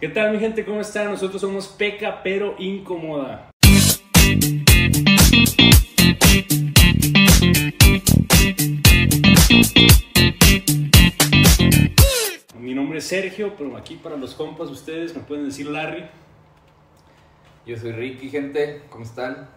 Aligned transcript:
¿Qué 0.00 0.08
tal 0.08 0.30
mi 0.30 0.38
gente? 0.38 0.64
¿Cómo 0.64 0.80
están? 0.80 1.10
Nosotros 1.10 1.40
somos 1.40 1.66
Peca 1.66 2.22
pero 2.22 2.54
Incómoda. 2.60 3.50
Mi 12.60 12.74
nombre 12.74 12.98
es 13.00 13.06
Sergio, 13.06 13.56
pero 13.58 13.76
aquí 13.76 13.96
para 13.96 14.16
los 14.16 14.34
compas 14.34 14.70
ustedes 14.70 15.16
me 15.16 15.22
pueden 15.22 15.46
decir 15.46 15.66
Larry. 15.66 16.04
Yo 17.66 17.76
soy 17.76 17.90
Ricky, 17.90 18.30
gente, 18.30 18.82
¿cómo 18.90 19.02
están? 19.02 19.48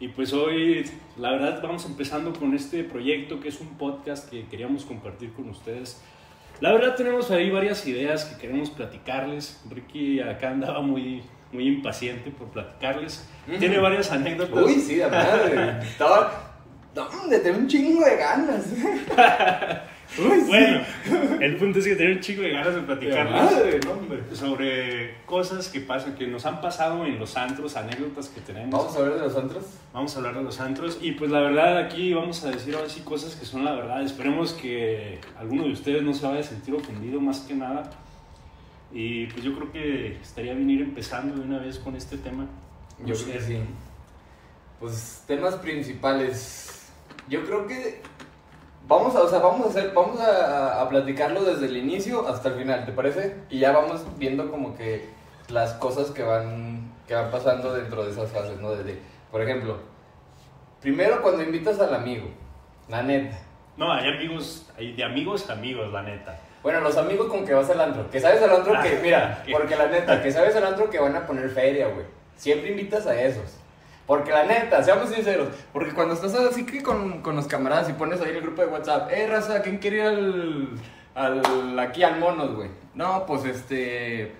Y 0.00 0.08
pues 0.08 0.32
hoy, 0.32 0.84
la 1.16 1.30
verdad, 1.30 1.60
vamos 1.62 1.86
empezando 1.86 2.32
con 2.32 2.56
este 2.56 2.82
proyecto 2.82 3.38
que 3.38 3.50
es 3.50 3.60
un 3.60 3.78
podcast 3.78 4.28
que 4.28 4.46
queríamos 4.46 4.84
compartir 4.84 5.32
con 5.32 5.48
ustedes. 5.48 6.02
La 6.60 6.72
verdad 6.72 6.94
tenemos 6.94 7.30
ahí 7.30 7.50
varias 7.50 7.86
ideas 7.86 8.24
que 8.24 8.38
queremos 8.40 8.70
platicarles. 8.70 9.60
Ricky 9.68 10.20
acá 10.20 10.50
andaba 10.50 10.80
muy, 10.80 11.22
muy 11.52 11.66
impaciente 11.66 12.30
por 12.30 12.48
platicarles. 12.48 13.28
Tiene 13.58 13.78
varias 13.78 14.10
anécdotas. 14.10 14.64
Uy, 14.64 14.74
sí, 14.74 14.96
de 14.96 15.06
madre. 15.08 15.78
Estaba. 15.82 16.54
¿Dónde? 16.94 17.40
Tenía 17.40 17.58
un 17.58 17.66
chingo 17.66 18.04
de 18.04 18.16
ganas. 18.16 18.64
Uy, 20.18 20.40
sí. 20.40 20.46
Bueno, 20.46 20.80
el 21.40 21.56
punto 21.56 21.78
es 21.78 21.84
que 21.84 21.96
tenía 21.96 22.14
un 22.14 22.20
chico 22.20 22.42
de 22.42 22.50
ganas 22.50 22.74
de 22.74 22.80
platicarles 22.82 23.32
madre, 23.32 23.80
sobre 24.32 25.14
cosas 25.26 25.68
que 25.68 25.80
pasan, 25.80 26.14
que 26.14 26.26
nos 26.26 26.46
han 26.46 26.60
pasado 26.60 27.04
en 27.04 27.18
los 27.18 27.36
antros, 27.36 27.76
anécdotas 27.76 28.28
que 28.28 28.40
tenemos. 28.40 28.70
Vamos 28.70 28.96
a 28.96 28.98
hablar 29.00 29.14
de 29.14 29.20
los 29.20 29.36
antros. 29.36 29.64
Vamos 29.92 30.14
a 30.14 30.18
hablar 30.18 30.34
de 30.36 30.42
los 30.42 30.60
antros 30.60 30.98
y 31.00 31.12
pues 31.12 31.30
la 31.30 31.40
verdad 31.40 31.78
aquí 31.78 32.14
vamos 32.14 32.44
a 32.44 32.50
decir 32.50 32.74
ahora 32.74 32.88
sí 32.88 33.00
cosas 33.00 33.34
que 33.34 33.44
son 33.44 33.64
la 33.64 33.72
verdad. 33.74 34.02
Esperemos 34.02 34.52
que 34.52 35.18
alguno 35.38 35.64
de 35.64 35.72
ustedes 35.72 36.02
no 36.02 36.14
se 36.14 36.26
vaya 36.26 36.40
a 36.40 36.44
sentir 36.44 36.74
ofendido 36.74 37.20
más 37.20 37.40
que 37.40 37.54
nada. 37.54 37.90
Y 38.92 39.26
pues 39.26 39.42
yo 39.42 39.54
creo 39.56 39.72
que 39.72 40.16
estaría 40.22 40.54
bien 40.54 40.70
ir 40.70 40.80
empezando 40.82 41.34
de 41.34 41.40
una 41.42 41.58
vez 41.58 41.78
con 41.78 41.96
este 41.96 42.16
tema. 42.16 42.46
No 42.98 43.06
Yo 43.06 43.14
sé. 43.14 43.24
creo 43.24 43.38
que 43.38 43.44
sí. 43.44 43.58
Pues 44.80 45.24
temas 45.26 45.54
principales. 45.56 46.88
Yo 47.28 47.44
creo 47.44 47.66
que 47.66 48.00
vamos 48.86 49.14
a, 49.14 49.22
o 49.22 49.28
sea, 49.28 49.38
vamos 49.40 49.66
a 49.66 49.68
hacer, 49.70 49.92
vamos 49.94 50.20
a, 50.20 50.80
a 50.80 50.88
platicarlo 50.88 51.44
desde 51.44 51.66
el 51.66 51.76
inicio 51.76 52.26
hasta 52.28 52.48
el 52.50 52.54
final, 52.56 52.84
¿te 52.84 52.92
parece? 52.92 53.34
Y 53.50 53.58
ya 53.58 53.72
vamos 53.72 54.04
viendo 54.18 54.50
como 54.50 54.76
que 54.76 55.08
las 55.48 55.74
cosas 55.74 56.10
que 56.10 56.22
van, 56.22 56.92
que 57.06 57.14
van 57.14 57.30
pasando 57.30 57.72
dentro 57.72 58.04
de 58.04 58.12
esas 58.12 58.30
fases, 58.30 58.58
¿no? 58.60 58.74
Desde, 58.74 58.98
por 59.30 59.42
ejemplo, 59.42 59.78
primero 60.80 61.22
cuando 61.22 61.42
invitas 61.42 61.78
al 61.80 61.94
amigo, 61.94 62.28
la 62.88 63.02
neta. 63.02 63.36
No, 63.76 63.92
hay 63.92 64.08
amigos, 64.08 64.66
hay 64.78 64.92
de 64.94 65.04
amigos 65.04 65.48
a 65.50 65.54
amigos, 65.54 65.92
la 65.92 66.02
neta. 66.02 66.38
Bueno, 66.62 66.80
los 66.80 66.96
amigos 66.96 67.28
con 67.28 67.44
que 67.44 67.54
vas 67.54 67.68
al 67.70 67.80
antro. 67.80 68.10
Que 68.10 68.20
sabes 68.20 68.42
al 68.42 68.50
antro 68.50 68.72
que, 68.82 68.88
Ah, 68.88 69.00
mira, 69.02 69.44
porque 69.52 69.76
la 69.76 69.86
neta, 69.86 70.22
que 70.22 70.32
sabes 70.32 70.56
al 70.56 70.66
antro 70.66 70.88
que 70.90 70.98
van 70.98 71.14
a 71.14 71.26
poner 71.26 71.48
feria, 71.50 71.88
güey. 71.88 72.06
Siempre 72.36 72.70
invitas 72.70 73.06
a 73.06 73.20
esos. 73.20 73.56
Porque 74.06 74.30
la 74.30 74.44
neta, 74.44 74.82
seamos 74.82 75.10
sinceros. 75.10 75.48
Porque 75.72 75.92
cuando 75.92 76.14
estás 76.14 76.34
así 76.34 76.64
que 76.64 76.82
con, 76.82 77.22
con 77.22 77.34
los 77.36 77.46
camaradas 77.46 77.90
y 77.90 77.92
pones 77.94 78.20
ahí 78.20 78.30
el 78.30 78.42
grupo 78.42 78.62
de 78.62 78.68
WhatsApp, 78.68 79.10
eh, 79.12 79.26
raza, 79.26 79.62
¿quién 79.62 79.78
quiere 79.78 79.96
ir 79.96 80.02
al, 80.02 80.68
al. 81.14 81.78
aquí 81.80 82.02
al 82.04 82.18
monos, 82.18 82.54
güey? 82.54 82.70
No, 82.94 83.26
pues 83.26 83.44
este. 83.44 84.32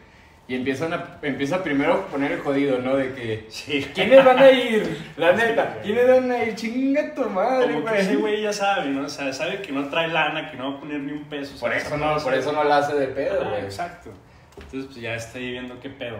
Y 0.48 0.55
empiezan 0.55 0.92
a, 0.95 1.19
empieza 1.23 1.64
primero 1.64 1.95
a 1.95 2.06
poner 2.06 2.31
el 2.31 2.39
jodido, 2.41 2.78
¿no? 2.78 2.95
De 2.97 3.12
que. 3.14 3.47
Sí. 3.48 3.84
¿Quiénes 3.92 4.25
van 4.25 4.39
a 4.39 4.48
ir? 4.48 5.05
La 5.17 5.33
neta, 5.33 5.80
¿quiénes 5.83 6.06
van 6.06 6.30
a 6.30 6.45
ir? 6.45 6.55
Chinga 6.55 7.12
tu 7.17 7.28
madre, 7.28 7.73
Como 7.73 7.84
que 7.86 7.91
güey. 7.91 8.01
ese 8.03 8.17
güey 8.17 8.42
ya 8.42 8.53
sabe, 8.53 8.91
¿no? 8.91 9.06
O 9.06 9.08
sea, 9.08 9.33
sabe 9.33 9.61
que 9.62 9.73
no 9.73 9.89
trae 9.89 10.06
lana, 10.06 10.48
que 10.48 10.56
no 10.56 10.70
va 10.70 10.77
a 10.77 10.80
poner 10.80 11.01
ni 11.01 11.11
un 11.11 11.25
peso. 11.25 11.58
Por 11.58 11.70
o 11.70 11.73
sea, 11.73 11.83
eso 11.83 11.97
no, 11.97 12.17
por 12.19 12.33
eso 12.34 12.53
no 12.53 12.62
la 12.62 12.77
hace 12.78 12.95
de 12.95 13.08
pedo, 13.08 13.41
Ah, 13.45 13.48
güey. 13.51 13.64
exacto. 13.64 14.11
Entonces, 14.56 14.84
pues 14.84 15.01
ya 15.01 15.17
está 15.17 15.39
ahí 15.39 15.51
viendo 15.51 15.80
qué 15.80 15.91
pedo. 15.91 16.19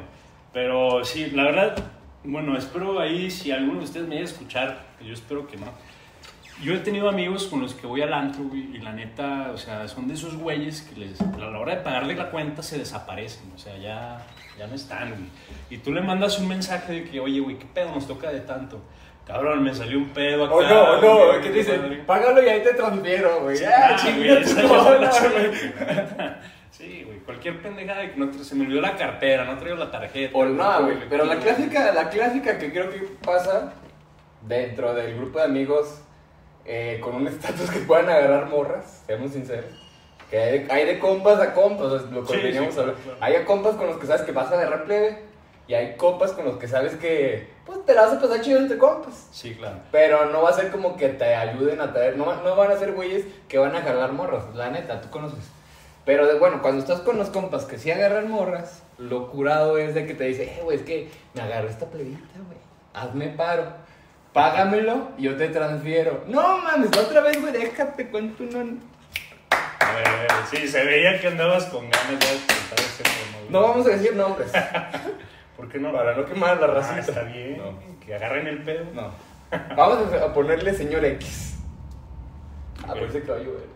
Pero 0.53 1.05
sí, 1.05 1.31
la 1.31 1.45
verdad, 1.45 1.77
bueno, 2.27 2.57
espero 2.57 2.99
ahí, 3.01 3.31
si 3.31 3.51
alguno 3.51 3.79
de 3.79 3.85
ustedes 3.85 4.07
me 4.09 4.17
haya 4.17 4.25
escuchar, 4.25 4.85
que 4.99 5.07
yo 5.07 5.15
espero 5.15 5.47
que 5.47 5.57
no. 5.57 5.67
Yo 6.63 6.73
he 6.73 6.79
tenido 6.79 7.11
amigos 7.11 7.47
con 7.49 7.61
los 7.61 7.75
que 7.75 7.87
voy 7.87 8.01
al 8.01 8.15
antro, 8.15 8.45
y 8.55 8.79
la 8.79 8.93
neta, 8.93 9.51
o 9.53 9.59
sea, 9.59 9.87
son 9.89 10.09
de 10.09 10.15
esos 10.15 10.37
güeyes 10.37 10.83
que 10.83 10.99
les, 11.01 11.21
a 11.21 11.37
la 11.37 11.59
hora 11.59 11.77
de 11.77 11.83
pagarle 11.83 12.15
la 12.15 12.31
cuenta 12.31 12.63
se 12.63 12.79
desaparecen, 12.79 13.53
o 13.55 13.59
sea, 13.59 13.77
ya, 13.77 14.25
ya 14.59 14.67
no 14.67 14.75
están, 14.75 15.11
güey. 15.11 15.23
Y 15.69 15.79
tú 15.79 15.93
le 15.93 16.01
mandas 16.01 16.39
un 16.39 16.49
mensaje 16.49 16.93
de 16.93 17.05
que, 17.05 17.21
oye, 17.21 17.41
güey, 17.41 17.59
¿qué 17.59 17.67
pedo 17.67 17.91
nos 17.93 18.07
toca 18.07 18.31
de 18.31 18.41
tanto? 18.41 18.81
Cabrón, 19.27 19.65
me 19.65 19.75
salió 19.75 19.99
un 19.99 20.09
pedo 20.11 20.45
acá. 20.47 20.55
O 20.55 20.63
no, 20.63 20.83
o 20.83 21.01
no, 21.03 21.17
güey, 21.27 21.41
¿qué 21.43 21.49
madre. 21.49 21.53
dicen? 21.53 22.05
Págalo 22.07 22.43
y 22.43 22.49
ahí 22.49 22.63
te 22.63 22.73
transfiero, 22.75 23.41
güey. 23.43 23.57
Sí, 23.57 23.65
Ah, 23.67 23.97
güey, 24.17 24.29
Sí, 26.77 27.05
güey, 27.07 27.21
cualquier 27.21 27.63
pendejada 27.63 28.03
de 28.03 28.13
que 28.13 28.21
no 28.21 28.31
se 28.33 28.55
me 28.55 28.67
olvidó 28.67 28.83
la 28.83 28.97
cartera, 28.97 29.45
no 29.45 29.57
traigo 29.57 29.79
la 29.79 29.91
tarjeta. 29.91 30.37
O 30.37 30.45
no, 30.45 30.83
güey. 30.83 31.09
Pero 31.09 31.25
la 31.25 31.37
clásica, 31.39 31.91
la 31.93 32.11
clásica 32.11 32.59
que 32.59 32.71
creo 32.71 32.91
que 32.91 32.99
pasa 33.25 33.73
dentro 34.43 34.93
del 34.93 35.17
grupo 35.17 35.39
de 35.39 35.45
amigos 35.47 36.03
eh, 36.67 37.01
con 37.03 37.15
un 37.15 37.29
estatus 37.29 37.71
que 37.71 37.79
puedan 37.81 38.11
agarrar 38.11 38.51
morras, 38.51 39.05
seamos 39.07 39.33
sinceros. 39.33 39.71
Que 40.29 40.39
hay 40.39 40.59
de, 40.59 40.73
hay 40.73 40.85
de 40.85 40.99
compas 40.99 41.41
a 41.41 41.55
compas, 41.55 42.11
lo 42.11 42.27
que 42.27 42.37
veníamos 42.37 42.75
sí, 42.75 42.81
claro. 42.81 42.95
Hay 43.21 43.37
a 43.37 43.47
compas 43.47 43.77
con 43.77 43.87
los 43.87 43.97
que 43.97 44.07
sabes 44.07 44.23
que 44.23 44.33
vas 44.33 44.53
a 44.53 44.57
agarrar 44.57 44.85
plebe 44.85 45.23
y 45.69 45.75
hay 45.75 45.97
compas 45.97 46.33
con 46.33 46.45
los 46.45 46.59
que 46.59 46.69
sabes 46.69 46.95
que 46.97 47.49
pues 47.65 47.85
te 47.87 47.95
la 47.95 48.03
vas 48.03 48.13
a 48.13 48.21
pasar 48.21 48.43
chido 48.43 48.59
entre 48.59 48.77
compas. 48.77 49.29
Sí, 49.33 49.55
claro. 49.55 49.79
Pero 49.93 50.27
no 50.27 50.43
va 50.43 50.51
a 50.51 50.53
ser 50.53 50.71
como 50.71 50.97
que 50.97 51.09
te 51.09 51.35
ayuden 51.35 51.81
a 51.81 51.93
traer, 51.95 52.19
no, 52.19 52.43
no 52.43 52.55
van 52.55 52.71
a 52.71 52.77
ser 52.77 52.93
güeyes 52.93 53.25
que 53.49 53.57
van 53.57 53.75
a 53.75 53.81
jalar 53.81 54.13
morras, 54.13 54.55
la 54.55 54.69
neta, 54.69 55.01
tú 55.01 55.09
conoces. 55.09 55.56
Pero 56.07 56.27
de, 56.27 56.39
bueno, 56.39 56.63
cuando 56.63 56.81
estás 56.81 57.01
con 57.01 57.19
los 57.19 57.29
compas 57.31 57.65
que 57.67 57.79
sí 57.79 57.91
agarran 57.91 58.31
morras, 58.31 58.83
lo 58.97 59.31
curado 59.31 59.77
es 59.77 59.93
de 59.95 60.07
que 60.07 60.15
te 60.15 60.25
dice, 60.25 60.45
eh, 60.45 60.61
güey, 60.63 60.79
es 60.79 60.83
que 60.85 61.11
me 61.35 61.43
agarré 61.43 61.69
esta 61.69 61.87
plebita, 61.87 62.21
güey, 62.47 62.59
hazme 62.95 63.29
paro, 63.31 63.65
págamelo 64.33 65.09
y 65.19 65.25
yo 65.25 65.37
te 65.37 65.49
transfiero. 65.49 66.23
No 66.29 66.59
mames, 66.59 66.97
otra 66.97 67.21
vez, 67.23 67.39
güey, 67.41 67.53
déjate 67.53 68.09
cuento 68.09 68.45
una... 68.45 68.61
A 69.81 69.93
ver, 69.95 70.09
a 70.09 70.17
ver, 70.17 70.29
sí, 70.51 70.67
se 70.69 70.85
veía 70.85 71.21
que 71.21 71.27
andabas 71.29 71.65
con 71.67 71.91
ganas 71.91 72.09
de 72.09 72.15
contar 72.15 72.79
ese. 72.79 73.03
No 73.51 73.61
vamos 73.63 73.87
a 73.87 73.91
decir 73.91 74.15
nombres, 74.17 74.51
¿Por 75.57 75.69
qué 75.69 75.79
no? 75.79 75.93
para 75.93 76.15
no 76.17 76.25
quemar 76.25 76.59
la 76.61 76.67
Ah, 76.67 76.71
racita. 76.71 77.01
está 77.01 77.23
bien. 77.23 77.59
No. 77.59 77.79
Que 78.05 78.15
agarren 78.15 78.47
el 78.47 78.63
pedo. 78.63 78.85
No. 78.95 79.11
Vamos 79.77 80.13
a 80.13 80.33
ponerle 80.35 80.73
señor 80.75 81.05
X. 81.05 81.55
Ah, 82.83 82.91
Ok. 82.93 82.99
parece 82.99 83.23
que 83.23 83.31
va 83.31 83.37
a 83.39 83.41
llover. 83.41 83.76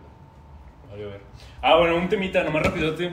Ver. 0.95 1.21
Ah, 1.61 1.77
bueno, 1.77 1.95
un 1.95 2.09
temita, 2.09 2.43
nomás 2.43 2.63
rapidote. 2.63 3.11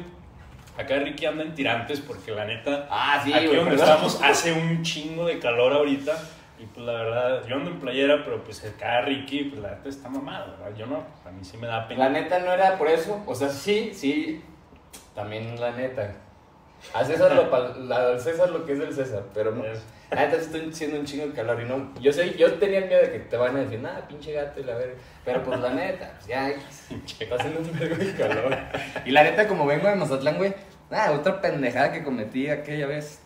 Acá 0.76 0.96
Ricky 0.98 1.26
anda 1.26 1.42
en 1.42 1.54
tirantes 1.54 2.00
porque 2.00 2.30
la 2.32 2.44
neta, 2.44 2.86
Ah, 2.90 3.20
sí, 3.24 3.32
aquí 3.32 3.46
güey, 3.46 3.56
donde 3.58 3.72
¿verdad? 3.72 3.88
estamos 3.88 4.22
hace 4.22 4.52
un 4.52 4.82
chingo 4.82 5.26
de 5.26 5.38
calor 5.38 5.72
ahorita. 5.72 6.12
Y 6.60 6.66
pues 6.66 6.84
la 6.86 6.92
verdad, 6.92 7.46
yo 7.46 7.54
ando 7.56 7.70
en 7.70 7.78
playera, 7.78 8.24
pero 8.24 8.42
pues 8.42 8.64
acá 8.64 9.00
Ricky, 9.02 9.44
pues 9.44 9.60
la 9.62 9.70
neta 9.70 9.88
está 9.88 10.08
mamado, 10.08 10.56
¿verdad? 10.58 10.76
Yo 10.76 10.86
no, 10.86 11.04
a 11.24 11.30
mí 11.30 11.44
sí 11.44 11.56
me 11.56 11.66
da 11.68 11.86
pena. 11.86 12.04
La 12.04 12.10
neta 12.10 12.38
no 12.40 12.52
era 12.52 12.76
por 12.76 12.88
eso, 12.88 13.22
o 13.26 13.34
sea, 13.34 13.48
sí, 13.48 13.92
sí, 13.94 14.42
también 15.14 15.60
la 15.60 15.70
neta. 15.72 16.14
A 16.94 17.04
César 17.04 17.32
lo, 17.34 17.94
al 17.94 18.20
César 18.20 18.50
lo 18.50 18.64
que 18.64 18.72
es 18.72 18.78
del 18.80 18.92
César, 18.92 19.22
pero 19.34 19.52
no. 19.52 19.62
Es- 20.10 20.16
La 20.18 20.24
neta 20.26 20.36
estoy 20.36 20.72
siendo 20.72 20.98
un 21.00 21.04
chingo 21.04 21.26
de 21.26 21.32
calor 21.34 21.60
y 21.60 21.64
no. 21.66 21.92
Yo 22.00 22.12
sé, 22.12 22.34
yo 22.36 22.52
tenía 22.54 22.78
el 22.78 22.86
miedo 22.86 23.00
de 23.02 23.12
que 23.12 23.18
te 23.20 23.36
van 23.36 23.56
a 23.56 23.60
decir, 23.60 23.78
nada, 23.80 24.06
pinche 24.08 24.32
gato 24.32 24.58
y 24.60 24.64
la 24.64 24.74
verga. 24.76 24.94
Pero 25.24 25.42
pues 25.42 25.60
la 25.60 25.70
neta, 25.74 26.12
pues 26.16 26.26
ya, 26.26 26.48
está 26.50 27.34
haciendo 27.36 27.60
un 27.60 27.78
vergo 27.78 27.96
de 27.96 28.14
calor. 28.14 28.56
Y 29.04 29.10
la 29.10 29.22
neta, 29.24 29.46
como 29.46 29.66
vengo 29.66 29.86
de 29.88 29.96
Mazatlán, 29.96 30.38
güey, 30.38 30.54
nada, 30.90 31.12
otra 31.12 31.40
pendejada 31.42 31.92
que 31.92 32.02
cometí 32.02 32.48
aquella 32.48 32.86
vez. 32.86 33.20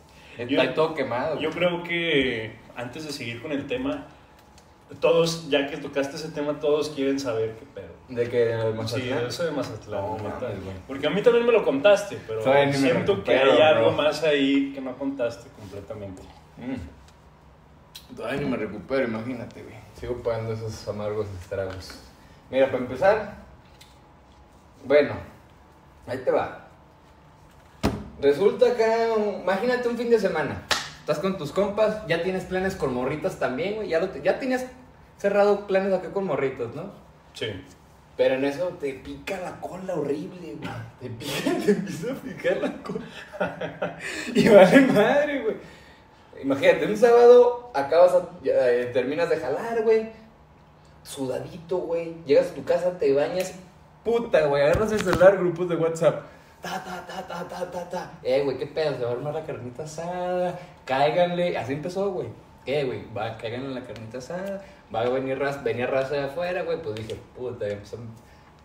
Yo- 0.48 0.60
Está 0.60 0.74
todo 0.74 0.94
quemado. 0.94 1.38
Yo 1.38 1.50
güey. 1.52 1.58
creo 1.58 1.82
que 1.84 2.56
antes 2.74 3.04
de 3.06 3.12
seguir 3.12 3.40
con 3.42 3.52
el 3.52 3.66
tema, 3.66 4.08
todos, 5.00 5.48
ya 5.48 5.66
que 5.68 5.76
tocaste 5.78 6.16
ese 6.16 6.30
tema, 6.30 6.58
todos 6.60 6.90
quieren 6.90 7.18
saber 7.18 7.54
qué 7.58 7.64
pedo. 7.74 7.92
De 8.08 8.28
que 8.28 8.38
de 8.46 8.60
Sí, 8.72 8.76
Mazatlán. 8.76 9.26
eso 9.26 9.44
de 9.44 9.50
Mazatlán. 9.52 10.00
No, 10.02 10.16
güey. 10.18 10.32
Porque 10.86 11.06
a 11.06 11.10
mí 11.10 11.22
también 11.22 11.46
me 11.46 11.52
lo 11.52 11.64
contaste, 11.64 12.18
pero 12.26 12.42
siento 12.72 13.22
que 13.24 13.32
hay 13.38 13.60
algo 13.60 13.88
bro. 13.88 13.92
más 13.92 14.22
ahí 14.24 14.72
que 14.74 14.80
no 14.80 14.96
contaste 14.98 15.48
completamente. 15.58 16.22
Mm. 16.56 18.16
Todavía 18.16 18.40
no 18.42 18.48
me 18.48 18.56
recupero, 18.56 19.04
imagínate, 19.04 19.62
güey. 19.62 19.74
Sigo 19.98 20.22
pagando 20.22 20.52
esos 20.52 20.86
amargos 20.88 21.28
estragos. 21.40 21.98
Mira, 22.50 22.66
para 22.66 22.78
empezar, 22.78 23.34
bueno, 24.84 25.14
ahí 26.06 26.18
te 26.18 26.30
va. 26.30 26.68
Resulta 28.20 28.76
que, 28.76 29.40
imagínate 29.42 29.88
un 29.88 29.96
fin 29.96 30.10
de 30.10 30.18
semana. 30.18 30.62
Estás 31.00 31.18
con 31.18 31.36
tus 31.38 31.50
compas, 31.50 32.06
ya 32.06 32.22
tienes 32.22 32.44
planes 32.44 32.76
con 32.76 32.94
morritas 32.94 33.38
también, 33.38 33.76
güey. 33.76 33.88
Ya, 33.88 33.98
lo 33.98 34.14
ya 34.22 34.38
tenías 34.38 34.66
cerrado 35.18 35.66
planes 35.66 35.92
acá 35.92 36.12
con 36.12 36.26
morritos, 36.26 36.74
¿no? 36.74 36.92
Sí. 37.34 37.46
Pero 38.16 38.34
en 38.34 38.44
eso 38.44 38.68
te 38.80 38.92
pica 38.94 39.40
la 39.40 39.60
cola 39.60 39.94
horrible, 39.94 40.56
güey. 40.56 40.70
Te 41.00 41.10
pica, 41.10 41.58
te 41.64 41.72
empieza 41.72 42.12
a 42.12 42.16
picar 42.16 42.56
la 42.58 42.72
cola. 42.82 43.98
y 44.34 44.48
vale 44.48 44.80
madre, 44.82 45.42
güey. 45.42 45.56
Imagínate, 46.42 46.86
un 46.86 46.96
sábado 46.96 47.70
acabas, 47.74 48.14
a- 48.14 48.28
eh, 48.44 48.90
terminas 48.92 49.28
de 49.30 49.36
jalar, 49.36 49.82
güey. 49.82 50.10
Sudadito, 51.02 51.78
güey. 51.78 52.14
Llegas 52.26 52.50
a 52.50 52.54
tu 52.54 52.64
casa, 52.64 52.98
te 52.98 53.12
bañas. 53.12 53.54
Puta, 54.04 54.46
güey. 54.46 54.62
Agarras 54.62 54.92
el 54.92 55.00
celular, 55.00 55.36
grupos 55.38 55.68
de 55.68 55.76
WhatsApp. 55.76 56.22
ta, 56.60 56.82
ta, 56.84 57.04
ta, 57.06 57.26
ta, 57.26 57.48
ta, 57.48 57.70
ta, 57.70 57.88
ta. 57.90 58.12
Eh, 58.22 58.42
güey, 58.44 58.56
qué 58.56 58.66
pedo, 58.66 58.96
se 58.96 59.02
va 59.04 59.10
a 59.10 59.12
armar 59.14 59.34
la 59.34 59.44
carnita 59.44 59.82
asada, 59.82 60.56
cáiganle. 60.84 61.58
Así 61.58 61.72
empezó, 61.72 62.10
güey. 62.12 62.28
Eh, 62.66 62.84
güey, 62.84 63.02
va, 63.12 63.36
cáiganle 63.36 63.74
la 63.74 63.84
carnita 63.84 64.18
asada, 64.18 64.62
va 64.94 65.00
a 65.00 65.08
venir 65.08 65.36
raza, 65.40 65.60
venía 65.64 65.88
raza 65.88 66.14
de 66.14 66.24
afuera, 66.24 66.62
güey. 66.62 66.80
Pues 66.80 66.94
dije, 66.94 67.16
puta, 67.36 67.66
empezó 67.68 67.96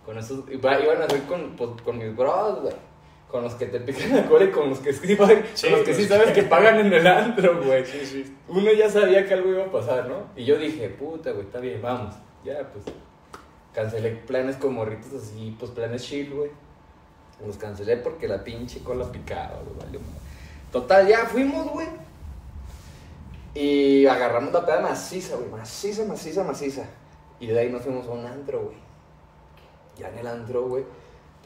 con 0.06 0.16
esos, 0.18 0.44
iba- 0.52 0.80
iban 0.80 1.02
a 1.02 1.10
ser 1.10 1.24
con, 1.24 1.56
pues, 1.56 1.70
con 1.84 1.98
mis 1.98 2.16
bros, 2.16 2.62
güey. 2.62 2.74
Con 3.30 3.44
los 3.44 3.56
que 3.56 3.66
te 3.66 3.80
pican 3.82 4.16
la 4.16 4.26
cola 4.26 4.46
y 4.46 4.52
con 4.52 4.70
los 4.70 4.80
que 4.80 4.94
sí, 4.94 5.18
con 5.18 5.28
los 5.28 5.82
que 5.84 5.94
sí 5.94 6.06
sabes 6.06 6.32
que 6.32 6.44
pagan 6.50 6.80
en 6.80 6.94
el 6.94 7.06
antro, 7.06 7.62
güey. 7.62 7.86
Sí, 7.86 8.06
sí. 8.06 8.38
Uno 8.48 8.72
ya 8.72 8.90
sabía 8.90 9.28
que 9.28 9.34
algo 9.34 9.50
iba 9.52 9.66
a 9.66 9.72
pasar, 9.72 10.08
¿no? 10.08 10.28
Y 10.36 10.46
yo 10.46 10.58
dije, 10.58 10.88
puta, 10.90 11.32
güey, 11.32 11.46
está 11.46 11.60
bien, 11.60 11.82
vamos. 11.82 12.16
Ya, 12.46 12.72
pues, 12.72 12.86
cancelé 13.74 14.12
planes 14.12 14.56
con 14.56 14.74
morritos 14.74 15.14
así, 15.14 15.56
pues 15.60 15.72
planes 15.72 16.04
chill, 16.04 16.34
güey. 16.34 16.52
Los 17.46 17.58
cancelé 17.58 17.98
porque 17.98 18.28
la 18.28 18.44
pinche 18.44 18.80
cola 18.80 19.12
picaba, 19.12 19.60
güey, 19.64 19.78
valió. 19.78 20.00
Total, 20.72 21.06
ya 21.08 21.26
fuimos, 21.26 21.68
güey. 21.68 21.88
Y 23.54 24.06
agarramos 24.06 24.54
la 24.54 24.66
peda 24.66 24.82
maciza, 24.82 25.36
güey, 25.36 25.50
maciza, 25.50 26.06
maciza, 26.06 26.44
maciza. 26.44 26.86
Y 27.40 27.48
de 27.48 27.60
ahí 27.60 27.70
nos 27.70 27.82
fuimos 27.82 28.08
a 28.08 28.12
un 28.12 28.26
antro, 28.26 28.62
güey. 28.64 28.78
Ya 29.98 30.10
en 30.10 30.18
el 30.20 30.28
antro, 30.28 30.68
güey, 30.68 30.84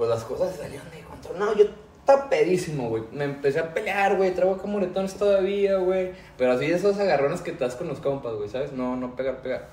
pues 0.02 0.10
las 0.10 0.24
cosas 0.24 0.56
salieron 0.56 0.90
de 0.90 1.02
control. 1.02 1.38
No, 1.38 1.56
yo 1.56 1.66
estaba 2.00 2.28
pedísimo, 2.28 2.90
güey. 2.90 3.04
Me 3.12 3.24
empecé 3.24 3.60
a 3.60 3.72
pelear, 3.72 4.18
güey. 4.18 4.34
Traigo 4.34 4.56
acá 4.56 4.66
moretones 4.66 5.14
todavía, 5.14 5.78
güey. 5.78 6.14
Pero 6.40 6.54
así 6.54 6.66
de 6.66 6.74
esos 6.74 6.98
agarrones 6.98 7.42
que 7.42 7.52
te 7.52 7.64
das 7.64 7.76
con 7.76 7.88
los 7.88 8.00
compas, 8.00 8.34
güey, 8.34 8.50
¿sabes? 8.50 8.72
No, 8.72 8.96
no 8.96 9.16
pegar, 9.16 9.44
pegar. 9.44 9.68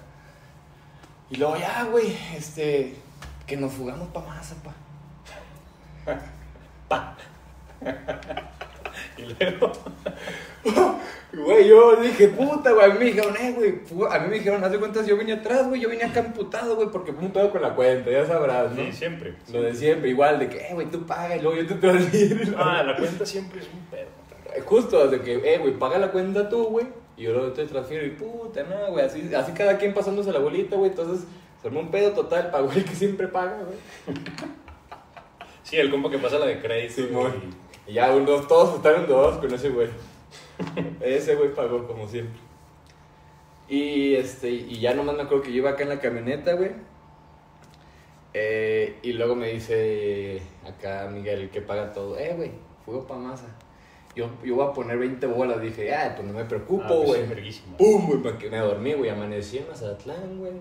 Y 1.31 1.37
luego 1.37 1.57
ya, 1.57 1.85
güey, 1.85 2.15
este. 2.37 2.95
Que 3.47 3.57
nos 3.57 3.73
fugamos 3.73 4.07
pa' 4.09 4.21
masa, 4.21 4.55
pa. 4.63 4.75
Y 9.17 9.23
luego, 9.23 9.73
Güey, 11.31 11.69
yo 11.69 11.97
dije, 11.97 12.29
puta, 12.29 12.73
güey. 12.73 12.87
A 12.87 12.89
mí 12.95 12.99
me 13.01 13.05
dijeron, 13.05 13.35
eh, 13.39 13.53
güey. 13.55 14.11
A 14.11 14.19
mí 14.19 14.29
me 14.29 14.35
dijeron, 14.37 14.65
haz 14.65 14.73
de 14.73 14.79
cuentas, 14.79 15.07
yo 15.07 15.17
vine 15.19 15.35
atrás, 15.35 15.69
güey. 15.69 15.79
Yo 15.79 15.91
vine 15.91 16.05
acá 16.05 16.21
emputado, 16.21 16.75
güey, 16.75 16.89
porque 16.89 17.13
fue 17.13 17.23
un 17.27 17.33
pedo 17.33 17.51
con 17.51 17.61
la 17.61 17.75
cuenta, 17.75 18.11
ya 18.11 18.25
sabrás, 18.27 18.73
¿no? 18.73 18.83
sí, 18.83 18.93
siempre. 18.93 19.35
Lo 19.53 19.61
de 19.61 19.75
siempre, 19.75 20.09
igual, 20.09 20.39
de 20.39 20.49
que, 20.49 20.57
eh, 20.57 20.71
güey, 20.73 20.87
tú 20.91 21.05
paga 21.05 21.37
y 21.37 21.43
luego 21.43 21.61
yo 21.61 21.67
te 21.67 21.75
transfiero. 21.75 22.39
Ah, 22.59 22.83
la 22.83 22.97
cuenta 22.97 23.27
siempre 23.27 23.61
es 23.61 23.67
un 23.67 23.81
pedo. 23.91 24.09
Eh, 24.57 24.63
Justo, 24.65 25.07
de 25.07 25.21
que, 25.21 25.35
eh, 25.55 25.59
güey, 25.59 25.75
paga 25.79 25.99
la 25.99 26.11
cuenta 26.11 26.49
tú, 26.49 26.65
güey. 26.65 26.87
Y 27.19 27.25
yo 27.25 27.33
luego 27.35 27.53
te 27.53 27.67
transfiero 27.67 28.07
y 28.07 28.11
puta, 28.11 28.63
no, 28.63 28.93
güey. 28.93 29.05
Así, 29.05 29.31
así 29.35 29.53
cada 29.53 29.77
quien 29.77 29.93
pasándose 29.93 30.33
la 30.33 30.39
bolita, 30.39 30.77
güey. 30.77 30.91
Entonces, 30.91 31.27
se 31.61 31.69
armó 31.69 31.81
un 31.81 31.91
pedo 31.91 32.13
total, 32.13 32.51
pagó 32.53 32.73
el 32.73 32.85
que 32.87 32.95
siempre 32.97 33.29
paga, 33.29 33.59
güey. 33.65 34.17
Sí, 35.63 35.77
el 35.77 35.91
compa 35.91 36.11
que 36.11 36.19
pasa 36.19 36.39
la 36.39 36.47
de 36.47 36.59
crédito. 36.59 36.95
Simón. 37.07 37.35
y- 37.87 37.91
Y 37.91 37.95
ya, 37.95 38.15
unos, 38.15 38.49
todos 38.49 38.77
estaban 38.77 39.07
dos 39.07 39.37
con 39.37 39.53
ese 39.53 39.69
güey. 39.69 39.89
ese 41.01 41.35
güey 41.37 41.55
pagó, 41.55 41.87
como 41.87 42.07
siempre. 42.09 42.41
Y, 43.69 44.15
este, 44.15 44.51
y 44.51 44.81
ya 44.81 44.95
nomás 44.95 45.17
me 45.17 45.23
acuerdo 45.23 45.43
que 45.45 45.51
yo 45.53 45.59
iba 45.59 45.71
acá 45.71 45.83
en 45.83 45.91
la 45.91 46.01
camioneta, 46.01 46.55
güey. 46.55 46.71
Eh, 48.35 48.99
y 49.03 49.13
luego 49.15 49.35
me 49.35 49.49
dice 49.49 50.41
acá 50.67 51.09
Miguel, 51.13 51.51
que 51.51 51.61
paga 51.61 51.93
todo. 51.93 52.19
Eh, 52.19 52.35
güey, 52.37 52.51
fuego 52.85 53.07
pa' 53.07 53.17
masa. 53.17 53.47
Yo, 54.15 54.29
yo 54.45 54.57
voy 54.57 54.67
a 54.67 54.73
poner 54.73 54.99
20 54.99 55.27
bolas. 55.27 55.61
Dije, 55.61 55.95
ah, 55.95 56.13
pues 56.17 56.27
no 56.27 56.35
me 56.35 56.43
Ah, 56.43 56.49
preocupo, 56.49 56.87
pues 56.89 57.07
güey. 57.07 57.21
es 57.23 57.29
verguísima. 57.29 57.77
Pum, 57.77 58.07
güey, 58.07 58.51
me 58.51 58.59
dormí, 58.59 58.93
güey. 58.95 59.11
Amanecí 59.11 59.59
en 59.59 59.69
Mazatlán, 59.69 60.39
güey. 60.39 60.53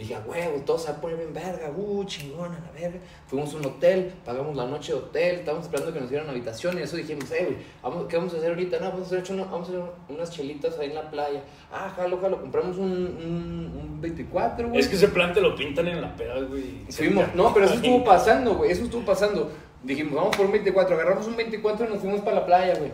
Dije, 0.00 0.16
güey, 0.26 0.64
todo 0.64 0.78
se 0.78 0.90
va 0.90 0.96
a 0.96 1.00
poner 1.02 1.18
bien 1.18 1.34
verga, 1.34 1.70
uh, 1.76 2.04
chingón, 2.04 2.52
a 2.54 2.58
la 2.58 2.70
verga. 2.72 2.98
Fuimos 3.26 3.52
a 3.52 3.58
un 3.58 3.66
hotel, 3.66 4.12
pagamos 4.24 4.56
la 4.56 4.64
noche 4.66 4.92
de 4.92 4.98
hotel, 4.98 5.34
estábamos 5.40 5.66
esperando 5.66 5.92
que 5.92 6.00
nos 6.00 6.08
dieran 6.08 6.30
habitación 6.30 6.78
y 6.78 6.82
eso 6.82 6.96
dijimos, 6.96 7.30
eh, 7.32 7.44
güey, 7.44 7.56
vamos, 7.82 8.06
¿qué 8.08 8.16
vamos 8.16 8.32
a 8.32 8.38
hacer 8.38 8.48
ahorita? 8.48 8.78
No, 8.80 8.92
vamos 8.92 9.12
a 9.12 9.16
hacer, 9.18 9.34
uno- 9.34 9.44
vamos 9.50 9.68
a 9.68 9.72
hacer 9.72 9.82
unas 10.08 10.30
chelitas 10.30 10.78
ahí 10.78 10.88
en 10.88 10.94
la 10.94 11.10
playa. 11.10 11.42
Ah, 11.70 11.92
jalo, 11.94 12.18
jalo, 12.18 12.40
compramos 12.40 12.78
un, 12.78 12.90
un, 12.90 13.78
un 13.78 14.00
24, 14.00 14.68
güey. 14.70 14.80
Es 14.80 14.88
que 14.88 14.96
ese 14.96 15.08
plan 15.08 15.34
te 15.34 15.42
lo 15.42 15.54
pintan 15.54 15.86
en 15.88 16.00
la 16.00 16.16
peda, 16.16 16.40
güey. 16.40 16.86
Fuimos, 16.88 17.34
no, 17.34 17.52
pero 17.52 17.66
eso 17.66 17.74
estuvo 17.74 18.02
pasando, 18.02 18.54
güey, 18.54 18.70
eso 18.70 18.84
estuvo 18.84 19.04
pasando. 19.04 19.50
Dijimos, 19.82 20.14
vamos 20.14 20.34
por 20.34 20.46
un 20.46 20.52
24, 20.52 20.94
agarramos 20.94 21.26
un 21.26 21.36
24 21.36 21.86
y 21.86 21.88
nos 21.90 21.98
fuimos 22.00 22.22
para 22.22 22.36
la 22.40 22.46
playa, 22.46 22.74
güey. 22.78 22.90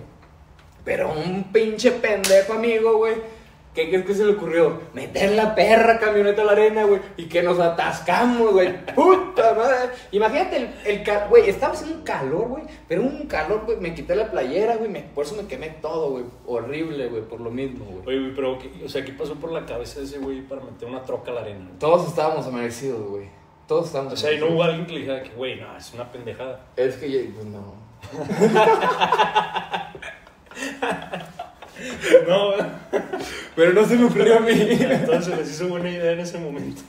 Pero 0.85 1.13
un 1.13 1.45
pinche 1.53 1.91
pendejo 1.93 2.53
amigo, 2.53 2.97
güey. 2.99 3.15
¿Qué 3.77 3.91
crees 3.91 4.07
que 4.07 4.15
se 4.15 4.25
le 4.25 4.33
ocurrió? 4.33 4.81
Meter 4.95 5.33
la 5.33 5.55
perra 5.55 5.99
camioneta 6.01 6.41
a 6.41 6.45
la 6.47 6.53
arena, 6.53 6.85
güey. 6.85 6.99
Y 7.19 7.27
que 7.27 7.43
nos 7.43 7.59
atascamos, 7.61 8.53
güey. 8.53 8.75
Puta 8.95 9.53
madre. 9.55 9.91
Imagínate 10.13 10.57
el, 10.57 10.71
el 10.87 11.03
ca- 11.03 11.27
güey, 11.29 11.51
estaba 11.51 11.75
haciendo 11.75 11.99
un 11.99 12.03
calor, 12.03 12.49
güey. 12.49 12.63
Pero 12.89 13.03
un 13.03 13.27
calor, 13.27 13.65
güey. 13.67 13.77
Me 13.79 13.95
quité 13.95 14.17
la 14.17 14.31
playera, 14.31 14.77
güey. 14.77 14.91
Por 15.15 15.27
eso 15.27 15.37
me 15.37 15.47
quemé 15.47 15.69
todo, 15.83 16.13
güey. 16.13 16.25
Horrible, 16.47 17.09
güey. 17.09 17.23
Por 17.29 17.43
lo 17.43 17.51
mismo, 17.51 17.85
güey. 17.85 17.99
Oye, 18.07 18.19
güey, 18.21 18.35
pero, 18.35 18.59
¿qué- 18.59 18.73
o 18.83 18.89
sea, 18.89 19.05
¿qué 19.05 19.13
pasó 19.13 19.35
por 19.35 19.53
la 19.53 19.67
cabeza 19.67 20.01
de 20.01 20.07
ese 20.07 20.19
güey 20.21 20.41
para 20.41 20.63
meter 20.63 20.89
una 20.89 21.05
troca 21.05 21.31
a 21.31 21.35
la 21.35 21.41
arena? 21.43 21.69
Todos 21.79 22.09
estábamos 22.09 22.47
amanecidos, 22.47 23.07
güey. 23.11 23.29
Todos 23.69 23.87
estábamos 23.89 24.15
O 24.15 24.17
sea, 24.17 24.33
y 24.33 24.39
no 24.39 24.47
hubo 24.47 24.63
alguien 24.63 24.87
que 24.87 24.93
le 24.95 25.01
dijera 25.01 25.23
que, 25.23 25.29
güey, 25.31 25.61
no, 25.61 25.77
es 25.77 25.93
una 25.93 26.11
pendejada. 26.11 26.61
Es 26.77 26.97
que, 26.97 27.11
ya- 27.11 27.31
pues 27.35 27.45
no. 27.45 27.75
No, 32.27 32.53
güey. 32.53 32.61
Pero 33.55 33.73
no 33.73 33.85
se 33.85 33.97
me 33.97 34.05
ocurrió 34.05 34.39
a 34.39 34.41
mí. 34.41 34.53
entonces 34.53 35.37
les 35.37 35.51
hizo 35.51 35.69
buena 35.69 35.91
idea 35.91 36.13
en 36.13 36.21
ese 36.21 36.39
momento. 36.39 36.83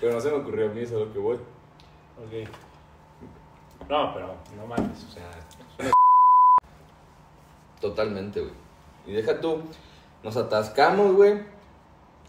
Pero 0.00 0.14
no 0.14 0.20
se 0.20 0.30
me 0.30 0.36
ocurrió 0.36 0.70
a 0.70 0.72
mí, 0.72 0.80
eso 0.80 1.00
es 1.00 1.06
lo 1.06 1.12
que 1.12 1.18
voy. 1.18 1.36
Ok. 1.36 2.48
No, 3.88 4.14
pero 4.14 4.34
no 4.56 4.66
mames, 4.66 5.04
o 5.04 5.10
sea, 5.10 5.30
Totalmente, 7.80 8.40
güey. 8.40 8.52
Y 9.06 9.12
deja 9.12 9.40
tú, 9.40 9.62
nos 10.22 10.36
atascamos, 10.36 11.14
güey. 11.14 11.42